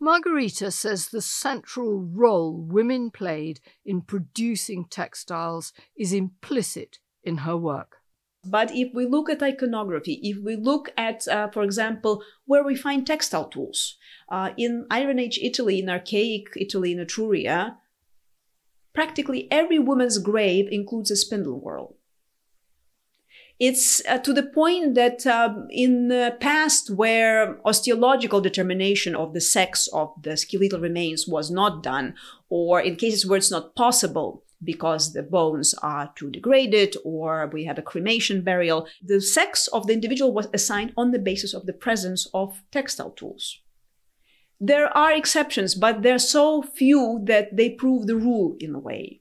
Margarita 0.00 0.70
says 0.70 1.08
the 1.08 1.22
central 1.22 2.00
role 2.00 2.54
women 2.54 3.10
played 3.10 3.60
in 3.84 4.00
producing 4.00 4.84
textiles 4.84 5.72
is 5.96 6.12
implicit 6.12 6.98
in 7.24 7.38
her 7.38 7.56
work. 7.56 7.96
But 8.44 8.70
if 8.72 8.94
we 8.94 9.06
look 9.06 9.28
at 9.28 9.42
iconography, 9.42 10.20
if 10.22 10.38
we 10.38 10.54
look 10.54 10.92
at, 10.96 11.26
uh, 11.26 11.48
for 11.48 11.64
example, 11.64 12.22
where 12.44 12.62
we 12.62 12.76
find 12.76 13.04
textile 13.04 13.48
tools, 13.48 13.96
uh, 14.28 14.50
in 14.56 14.86
Iron 14.88 15.18
Age 15.18 15.40
Italy, 15.42 15.80
in 15.80 15.88
archaic 15.88 16.48
Italy, 16.56 16.92
in 16.92 16.98
Etruria, 16.98 17.76
practically 18.96 19.46
every 19.50 19.78
woman's 19.78 20.18
grave 20.18 20.66
includes 20.72 21.10
a 21.12 21.16
spindle 21.16 21.60
whorl. 21.60 21.94
It's 23.58 24.02
uh, 24.06 24.18
to 24.18 24.32
the 24.34 24.42
point 24.42 24.94
that 24.96 25.26
um, 25.26 25.68
in 25.70 26.08
the 26.08 26.36
past, 26.40 26.90
where 26.90 27.58
osteological 27.64 28.40
determination 28.40 29.14
of 29.14 29.32
the 29.32 29.40
sex 29.40 29.86
of 29.92 30.12
the 30.20 30.36
skeletal 30.36 30.80
remains 30.80 31.26
was 31.26 31.50
not 31.50 31.82
done, 31.82 32.14
or 32.50 32.80
in 32.80 32.96
cases 32.96 33.24
where 33.24 33.38
it's 33.38 33.50
not 33.50 33.74
possible 33.74 34.42
because 34.62 35.12
the 35.12 35.22
bones 35.22 35.74
are 35.82 36.12
too 36.16 36.30
degraded 36.30 36.96
or 37.04 37.50
we 37.52 37.64
have 37.64 37.78
a 37.78 37.82
cremation 37.82 38.42
burial, 38.42 38.86
the 39.02 39.20
sex 39.20 39.68
of 39.68 39.86
the 39.86 39.92
individual 39.92 40.32
was 40.32 40.48
assigned 40.52 40.92
on 40.96 41.10
the 41.10 41.18
basis 41.18 41.52
of 41.54 41.66
the 41.66 41.72
presence 41.74 42.26
of 42.32 42.62
textile 42.72 43.10
tools. 43.10 43.60
There 44.60 44.88
are 44.96 45.12
exceptions, 45.12 45.74
but 45.74 46.02
they're 46.02 46.18
so 46.18 46.62
few 46.62 47.20
that 47.24 47.56
they 47.56 47.70
prove 47.70 48.06
the 48.06 48.16
rule 48.16 48.56
in 48.58 48.74
a 48.74 48.78
way. 48.78 49.20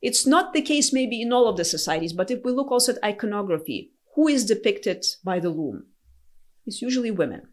It's 0.00 0.26
not 0.26 0.52
the 0.52 0.62
case 0.62 0.92
maybe 0.92 1.20
in 1.20 1.32
all 1.32 1.48
of 1.48 1.56
the 1.56 1.64
societies, 1.64 2.12
but 2.12 2.30
if 2.30 2.44
we 2.44 2.52
look 2.52 2.70
also 2.70 2.92
at 2.92 3.04
iconography, 3.04 3.92
who 4.14 4.28
is 4.28 4.44
depicted 4.44 5.04
by 5.22 5.40
the 5.40 5.50
loom? 5.50 5.86
It's 6.66 6.80
usually 6.80 7.10
women. 7.10 7.48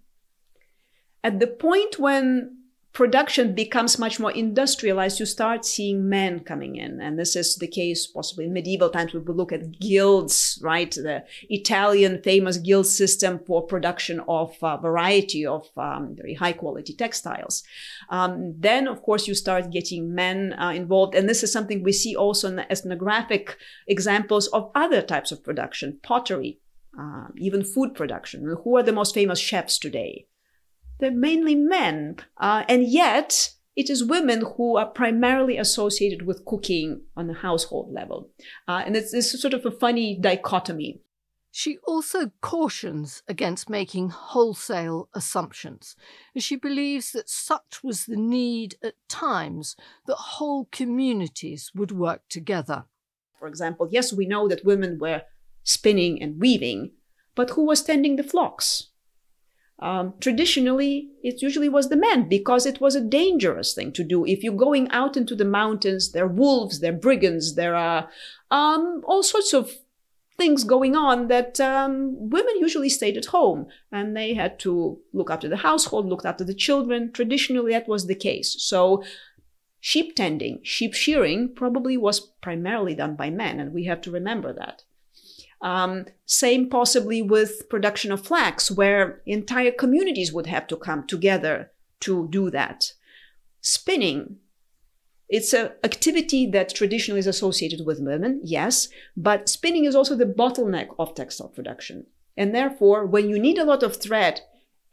At 1.23 1.39
the 1.39 1.47
point 1.47 1.99
when 1.99 2.60
production 2.93 3.55
becomes 3.55 3.97
much 3.97 4.19
more 4.19 4.31
industrialized, 4.31 5.19
you 5.19 5.25
start 5.25 5.65
seeing 5.65 6.09
men 6.09 6.41
coming 6.41 6.75
in. 6.75 6.99
And 7.01 7.17
this 7.17 7.35
is 7.35 7.55
the 7.55 7.67
case 7.67 8.07
possibly 8.07 8.45
in 8.45 8.53
medieval 8.53 8.89
times. 8.89 9.13
We 9.13 9.21
look 9.21 9.51
at 9.51 9.79
guilds, 9.79 10.59
right? 10.61 10.91
The 10.91 11.23
Italian 11.49 12.21
famous 12.21 12.57
guild 12.57 12.87
system 12.87 13.39
for 13.45 13.65
production 13.65 14.19
of 14.27 14.55
a 14.61 14.77
variety 14.77 15.45
of 15.45 15.67
um, 15.77 16.15
very 16.15 16.33
high 16.33 16.53
quality 16.53 16.93
textiles. 16.93 17.63
Um, 18.09 18.55
then, 18.57 18.87
of 18.87 19.01
course, 19.01 19.27
you 19.27 19.35
start 19.35 19.71
getting 19.71 20.13
men 20.13 20.53
uh, 20.53 20.71
involved. 20.71 21.15
And 21.15 21.29
this 21.29 21.43
is 21.43 21.51
something 21.51 21.83
we 21.83 21.93
see 21.93 22.15
also 22.15 22.49
in 22.49 22.57
the 22.57 22.71
ethnographic 22.71 23.57
examples 23.87 24.47
of 24.47 24.71
other 24.75 25.01
types 25.01 25.31
of 25.31 25.43
production, 25.43 25.99
pottery, 26.03 26.59
uh, 26.99 27.27
even 27.37 27.63
food 27.63 27.95
production. 27.95 28.57
Who 28.63 28.75
are 28.77 28.83
the 28.83 28.91
most 28.91 29.13
famous 29.13 29.39
chefs 29.39 29.79
today? 29.79 30.27
They're 31.01 31.11
mainly 31.11 31.55
men. 31.55 32.17
Uh, 32.37 32.63
and 32.69 32.87
yet, 32.87 33.51
it 33.75 33.89
is 33.89 34.03
women 34.03 34.45
who 34.55 34.77
are 34.77 34.85
primarily 34.85 35.57
associated 35.57 36.25
with 36.25 36.45
cooking 36.45 37.01
on 37.17 37.29
a 37.29 37.33
household 37.33 37.91
level. 37.93 38.29
Uh, 38.67 38.83
and 38.85 38.95
it's, 38.95 39.13
it's 39.13 39.39
sort 39.41 39.53
of 39.53 39.65
a 39.65 39.71
funny 39.71 40.17
dichotomy. 40.17 41.01
She 41.53 41.79
also 41.85 42.31
cautions 42.39 43.23
against 43.27 43.69
making 43.69 44.09
wholesale 44.09 45.09
assumptions, 45.13 45.97
as 46.33 46.45
she 46.45 46.55
believes 46.55 47.11
that 47.11 47.29
such 47.29 47.83
was 47.83 48.05
the 48.05 48.15
need 48.15 48.75
at 48.81 48.93
times 49.09 49.75
that 50.07 50.15
whole 50.15 50.69
communities 50.71 51.69
would 51.75 51.91
work 51.91 52.21
together. 52.29 52.85
For 53.37 53.49
example, 53.49 53.89
yes, 53.91 54.13
we 54.13 54.25
know 54.25 54.47
that 54.47 54.63
women 54.63 54.97
were 54.97 55.23
spinning 55.63 56.21
and 56.21 56.39
weaving, 56.39 56.91
but 57.35 57.49
who 57.49 57.65
was 57.65 57.83
tending 57.83 58.15
the 58.15 58.23
flocks? 58.23 58.90
Um, 59.81 60.13
traditionally, 60.19 61.09
it 61.23 61.41
usually 61.41 61.69
was 61.69 61.89
the 61.89 61.95
men 61.95 62.29
because 62.29 62.67
it 62.67 62.79
was 62.79 62.95
a 62.95 63.01
dangerous 63.01 63.73
thing 63.73 63.91
to 63.93 64.03
do. 64.03 64.25
If 64.25 64.43
you're 64.43 64.53
going 64.53 64.89
out 64.91 65.17
into 65.17 65.35
the 65.35 65.45
mountains, 65.45 66.11
there 66.11 66.25
are 66.25 66.27
wolves, 66.27 66.79
there 66.79 66.93
are 66.93 66.97
brigands, 66.97 67.55
there 67.55 67.75
are 67.75 68.07
um, 68.51 69.01
all 69.05 69.23
sorts 69.23 69.53
of 69.53 69.71
things 70.37 70.63
going 70.63 70.95
on 70.95 71.27
that 71.27 71.59
um, 71.59 72.29
women 72.29 72.57
usually 72.59 72.89
stayed 72.89 73.17
at 73.17 73.25
home 73.27 73.67
and 73.91 74.15
they 74.15 74.33
had 74.35 74.59
to 74.59 74.99
look 75.13 75.31
after 75.31 75.49
the 75.49 75.57
household, 75.57 76.05
look 76.05 76.25
after 76.25 76.43
the 76.43 76.53
children. 76.53 77.11
Traditionally, 77.11 77.71
that 77.71 77.87
was 77.87 78.05
the 78.05 78.15
case. 78.15 78.55
So, 78.59 79.03
sheep 79.79 80.15
tending, 80.15 80.59
sheep 80.63 80.93
shearing 80.93 81.53
probably 81.55 81.97
was 81.97 82.19
primarily 82.19 82.93
done 82.93 83.15
by 83.15 83.31
men, 83.31 83.59
and 83.59 83.73
we 83.73 83.85
have 83.85 84.01
to 84.01 84.11
remember 84.11 84.53
that. 84.53 84.83
Um, 85.61 86.05
same 86.25 86.69
possibly 86.69 87.21
with 87.21 87.69
production 87.69 88.11
of 88.11 88.25
flax, 88.25 88.71
where 88.71 89.21
entire 89.25 89.71
communities 89.71 90.33
would 90.33 90.47
have 90.47 90.65
to 90.67 90.75
come 90.75 91.05
together 91.05 91.71
to 92.01 92.27
do 92.29 92.49
that. 92.49 92.93
Spinning, 93.61 94.37
it's 95.29 95.53
an 95.53 95.71
activity 95.83 96.45
that 96.47 96.73
traditionally 96.73 97.19
is 97.19 97.27
associated 97.27 97.85
with 97.85 98.01
women, 98.01 98.41
yes, 98.43 98.89
but 99.15 99.47
spinning 99.47 99.85
is 99.85 99.95
also 99.95 100.15
the 100.15 100.25
bottleneck 100.25 100.87
of 100.97 101.13
textile 101.13 101.47
production. 101.47 102.07
And 102.35 102.55
therefore, 102.55 103.05
when 103.05 103.29
you 103.29 103.37
need 103.37 103.57
a 103.57 103.63
lot 103.63 103.83
of 103.83 103.95
thread, 103.95 104.41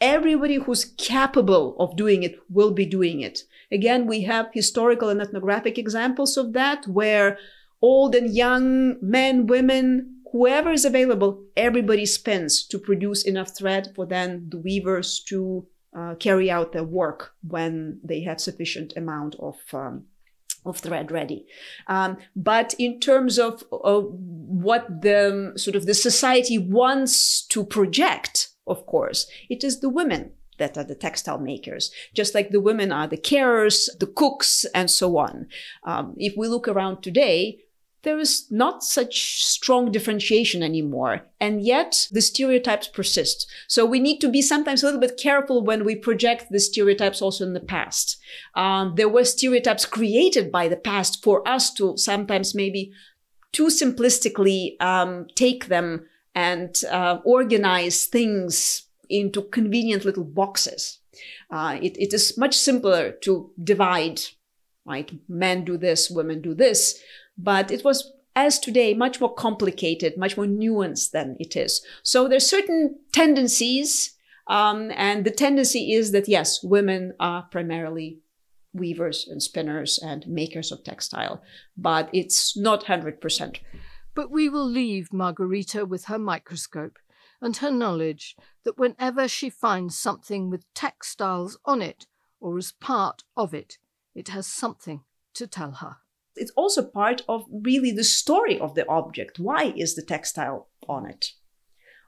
everybody 0.01 0.57
who's 0.57 0.85
capable 0.85 1.77
of 1.81 1.97
doing 1.97 2.23
it 2.23 2.39
will 2.49 2.73
be 2.73 2.87
doing 2.87 3.21
it. 3.21 3.41
Again, 3.73 4.07
we 4.07 4.23
have 4.23 4.49
historical 4.53 5.09
and 5.09 5.21
ethnographic 5.21 5.79
examples 5.79 6.37
of 6.37 6.53
that 6.53 6.87
where 6.87 7.39
old 7.83 8.15
and 8.15 8.35
young 8.35 8.97
men, 9.01 9.47
women, 9.47 10.18
whoever 10.33 10.71
is 10.71 10.85
available, 10.85 11.43
everybody 11.57 12.07
spends 12.07 12.63
to 12.69 12.79
produce 12.79 13.25
enough 13.25 13.57
thread 13.57 13.93
for 13.95 14.07
then 14.07 14.49
the 14.51 14.59
weavers 14.59 15.21
to 15.29 15.67
uh, 15.97 16.15
carry 16.17 16.51
out 16.51 16.73
their 16.73 16.85
work 16.85 17.35
when 17.47 18.01
they 18.05 18.23
have 18.23 18.41
sufficient 18.41 18.93
amount 18.97 19.35
of 19.39 19.57
um, 19.73 20.05
of 20.65 20.79
thread 20.79 21.11
ready. 21.11 21.47
Um, 21.87 22.19
but 22.37 22.75
in 22.79 23.01
terms 23.01 23.39
of, 23.39 23.65
of 23.71 24.09
what 24.13 25.03
the 25.03 25.53
sort 25.57 25.77
of 25.77 25.87
the 25.87 25.95
society 25.95 26.59
wants 26.59 27.47
to 27.47 27.65
project, 27.65 28.49
of 28.67 28.85
course, 28.87 29.31
it 29.49 29.65
is 29.65 29.81
the 29.81 29.89
women 29.89 30.33
that 30.59 30.77
are 30.77 30.85
the 30.85 30.95
textile 30.95 31.39
makers, 31.39 31.91
just 32.15 32.35
like 32.35 32.51
the 32.51 32.61
women 32.61 32.93
are 32.93 33.07
the 33.07 33.17
carers, 33.17 33.89
the 33.99 34.07
cooks, 34.07 34.67
and 34.75 34.91
so 34.91 35.17
on. 35.17 35.47
Um, 35.85 36.15
if 36.19 36.37
we 36.37 36.49
look 36.49 36.69
around 36.69 37.03
today, 37.03 37.61
there 38.03 38.19
is 38.19 38.47
not 38.51 38.85
such 38.85 39.45
strong 39.45 39.91
differentiation 39.91 40.63
anymore. 40.63 41.23
And 41.41 41.61
yet 41.61 42.09
the 42.13 42.21
stereotypes 42.21 42.89
persist. 42.89 43.51
So 43.67 43.85
we 43.85 43.99
need 43.99 44.21
to 44.21 44.29
be 44.29 44.41
sometimes 44.41 44.83
a 44.83 44.87
little 44.87 45.01
bit 45.01 45.19
careful 45.19 45.65
when 45.65 45.85
we 45.85 45.97
project 45.97 46.47
the 46.51 46.61
stereotypes 46.61 47.21
also 47.21 47.45
in 47.45 47.55
the 47.55 47.61
past. 47.61 48.19
Um, 48.55 48.95
there 48.97 49.09
were 49.09 49.25
stereotypes 49.25 49.85
created 49.85 50.53
by 50.53 50.69
the 50.69 50.77
past 50.77 51.25
for 51.25 51.47
us 51.47 51.73
to 51.75 51.97
sometimes 51.97 52.55
maybe 52.55 52.93
too 53.51 53.67
simplistically 53.67 54.81
um, 54.81 55.27
take 55.35 55.67
them 55.67 56.07
and 56.35 56.83
uh, 56.91 57.19
organize 57.25 58.05
things 58.05 58.85
into 59.11 59.43
convenient 59.43 60.05
little 60.05 60.25
boxes. 60.25 61.01
Uh, 61.51 61.79
it, 61.83 61.97
it 61.99 62.13
is 62.13 62.39
much 62.39 62.57
simpler 62.57 63.11
to 63.23 63.51
divide, 63.63 64.21
right? 64.87 65.11
Men 65.29 65.65
do 65.65 65.77
this, 65.77 66.11
women 66.11 66.41
do 66.41 66.55
this 66.55 67.03
but 67.39 67.71
it 67.71 67.85
was 67.85 68.13
as 68.35 68.59
today 68.59 68.95
much 68.95 69.21
more 69.21 69.35
complicated, 69.35 70.17
much 70.17 70.37
more 70.37 70.47
nuanced 70.47 71.13
than 71.13 71.37
it 71.41 71.57
is. 71.57 71.85
So 72.03 72.29
there's 72.29 72.49
certain 72.49 72.99
tendencies, 73.13 74.15
um, 74.47 74.93
and 74.95 75.25
the 75.25 75.31
tendency 75.31 75.93
is 75.93 76.13
that 76.13 76.29
yes, 76.29 76.63
women 76.63 77.15
are 77.19 77.43
primarily 77.51 78.21
weavers 78.73 79.27
and 79.29 79.43
spinners 79.43 79.99
and 79.99 80.27
makers 80.27 80.71
of 80.71 80.85
textile, 80.85 81.43
but 81.77 82.09
it's 82.13 82.57
not 82.57 82.85
100%. 82.85 83.59
But 84.15 84.31
we 84.31 84.49
will 84.49 84.67
leave 84.67 85.13
Margarita 85.13 85.85
with 85.87 86.07
her 86.07 86.19
microscope 86.19 86.99
and 87.41 87.57
her 87.59 87.71
knowledge 87.71 88.37
that 88.65 88.79
whenever 88.79 89.29
she 89.29 89.51
finds 89.51 89.99
something 89.99 90.51
with 90.51 90.73
textiles 90.75 91.59
on 91.65 91.83
it 91.83 92.07
or 92.41 92.59
as 92.59 92.73
part 92.73 93.25
of 93.37 93.55
it, 93.55 93.79
it 94.15 94.29
has 94.29 94.47
something 94.47 95.03
to 95.35 95.47
tell 95.47 95.73
her. 95.73 95.97
It's 96.39 96.53
also 96.57 96.83
part 96.83 97.23
of 97.29 97.45
really 97.51 97.93
the 97.93 98.05
story 98.05 98.59
of 98.59 98.75
the 98.75 98.87
object. 98.89 99.39
Why 99.39 99.73
is 99.77 99.95
the 99.95 100.03
textile 100.03 100.69
on 100.89 101.07
it? 101.07 101.33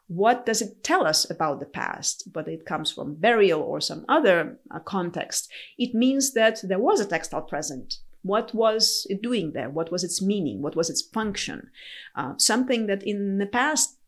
What 0.07 0.45
does 0.45 0.61
it 0.61 0.83
tell 0.83 1.07
us 1.07 1.31
about 1.31 1.61
the 1.61 1.67
past? 1.67 2.29
Whether 2.33 2.51
it 2.51 2.67
comes 2.67 2.91
from 2.91 3.15
burial 3.15 3.63
or 3.63 3.81
some 3.81 4.05
other 4.09 4.59
uh, 4.71 4.81
context, 4.81 5.49
it 5.79 5.95
means 5.95 6.33
that 6.33 6.61
there 6.65 6.81
was 6.81 6.99
a 6.99 7.07
textile 7.07 7.43
present. 7.43 7.95
What 8.23 8.53
was 8.53 9.07
it 9.09 9.23
doing 9.23 9.53
there? 9.53 9.71
What 9.71 9.93
was 9.93 10.03
its 10.03 10.21
meaning? 10.21 10.63
What 10.63 10.75
was 10.75 10.91
its 10.91 11.01
function? 11.01 11.71
Uh, 12.17 12.35
something 12.39 12.87
that 12.87 13.05
in 13.05 13.39
the 13.39 13.47
past 13.47 13.99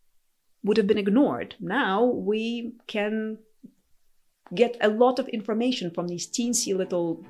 would 0.64 0.76
have 0.76 0.88
been 0.88 0.98
ignored. 0.98 1.54
Now 1.60 2.04
we 2.04 2.74
can 2.88 3.38
get 4.54 4.76
a 4.80 4.88
lot 4.88 5.18
of 5.18 5.28
information 5.28 5.90
from 5.90 6.08
these 6.08 6.28
teensy 6.28 6.76
little 6.76 7.24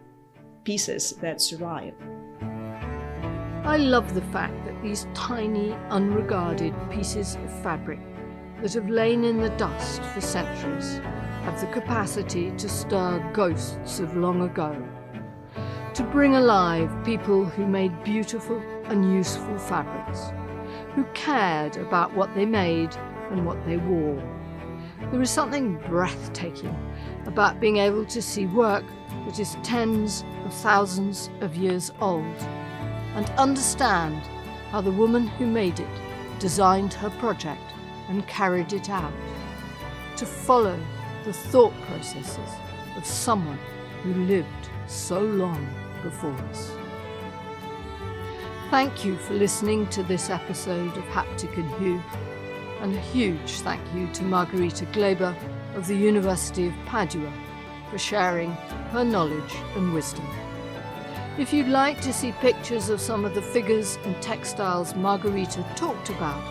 pieces 0.64 1.12
that 1.20 1.40
survive. 1.40 1.94
I 3.64 3.76
love 3.76 4.12
the 4.14 4.22
fact 4.22 4.64
that 4.64 4.82
these 4.82 5.06
tiny, 5.14 5.72
unregarded 5.88 6.74
pieces 6.90 7.36
of 7.36 7.62
fabric 7.62 8.00
that 8.60 8.74
have 8.74 8.90
lain 8.90 9.22
in 9.22 9.40
the 9.40 9.50
dust 9.50 10.02
for 10.02 10.20
centuries 10.20 10.98
have 11.44 11.60
the 11.60 11.68
capacity 11.68 12.50
to 12.56 12.68
stir 12.68 13.20
ghosts 13.32 14.00
of 14.00 14.16
long 14.16 14.42
ago, 14.42 14.76
to 15.94 16.02
bring 16.02 16.34
alive 16.34 16.90
people 17.04 17.44
who 17.44 17.64
made 17.64 18.02
beautiful 18.02 18.60
and 18.86 19.14
useful 19.14 19.56
fabrics, 19.58 20.32
who 20.96 21.04
cared 21.14 21.76
about 21.76 22.12
what 22.14 22.34
they 22.34 22.44
made 22.44 22.92
and 23.30 23.46
what 23.46 23.64
they 23.64 23.76
wore. 23.76 24.20
There 25.12 25.22
is 25.22 25.30
something 25.30 25.76
breathtaking 25.88 26.76
about 27.26 27.60
being 27.60 27.76
able 27.76 28.06
to 28.06 28.20
see 28.20 28.46
work 28.46 28.84
that 29.24 29.38
is 29.38 29.56
tens 29.62 30.24
of 30.44 30.52
thousands 30.52 31.30
of 31.40 31.54
years 31.54 31.92
old 32.00 32.36
and 33.14 33.28
understand 33.38 34.22
how 34.70 34.80
the 34.80 34.90
woman 34.90 35.26
who 35.26 35.46
made 35.46 35.78
it 35.80 36.38
designed 36.38 36.94
her 36.94 37.10
project 37.10 37.62
and 38.08 38.26
carried 38.26 38.72
it 38.72 38.90
out, 38.90 39.12
to 40.16 40.26
follow 40.26 40.78
the 41.24 41.32
thought 41.32 41.74
processes 41.82 42.50
of 42.96 43.06
someone 43.06 43.58
who 44.02 44.12
lived 44.24 44.68
so 44.86 45.20
long 45.20 45.66
before 46.02 46.34
us. 46.50 46.72
Thank 48.70 49.04
you 49.04 49.16
for 49.16 49.34
listening 49.34 49.86
to 49.88 50.02
this 50.02 50.30
episode 50.30 50.96
of 50.96 51.04
Haptic 51.04 51.56
and 51.56 51.70
Hue, 51.74 52.02
and 52.80 52.94
a 52.94 53.00
huge 53.00 53.60
thank 53.60 53.82
you 53.94 54.08
to 54.14 54.24
Margarita 54.24 54.86
Gleba 54.86 55.36
of 55.76 55.86
the 55.86 55.94
University 55.94 56.66
of 56.66 56.74
Padua 56.86 57.32
for 57.90 57.98
sharing 57.98 58.50
her 58.90 59.04
knowledge 59.04 59.54
and 59.76 59.92
wisdom. 59.92 60.26
If 61.38 61.50
you'd 61.50 61.68
like 61.68 61.98
to 62.02 62.12
see 62.12 62.32
pictures 62.32 62.90
of 62.90 63.00
some 63.00 63.24
of 63.24 63.34
the 63.34 63.40
figures 63.40 63.98
and 64.04 64.20
textiles 64.20 64.94
Margarita 64.94 65.64
talked 65.76 66.10
about, 66.10 66.44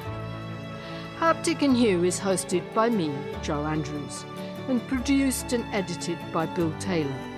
Haptic 1.18 1.64
and 1.64 1.76
Hue 1.76 2.04
is 2.04 2.20
hosted 2.20 2.72
by 2.76 2.90
me, 2.90 3.12
Jo 3.42 3.66
Andrews, 3.66 4.24
and 4.68 4.88
produced 4.88 5.52
and 5.54 5.66
edited 5.74 6.20
by 6.32 6.46
Bill 6.46 6.72
Taylor. 6.80 7.33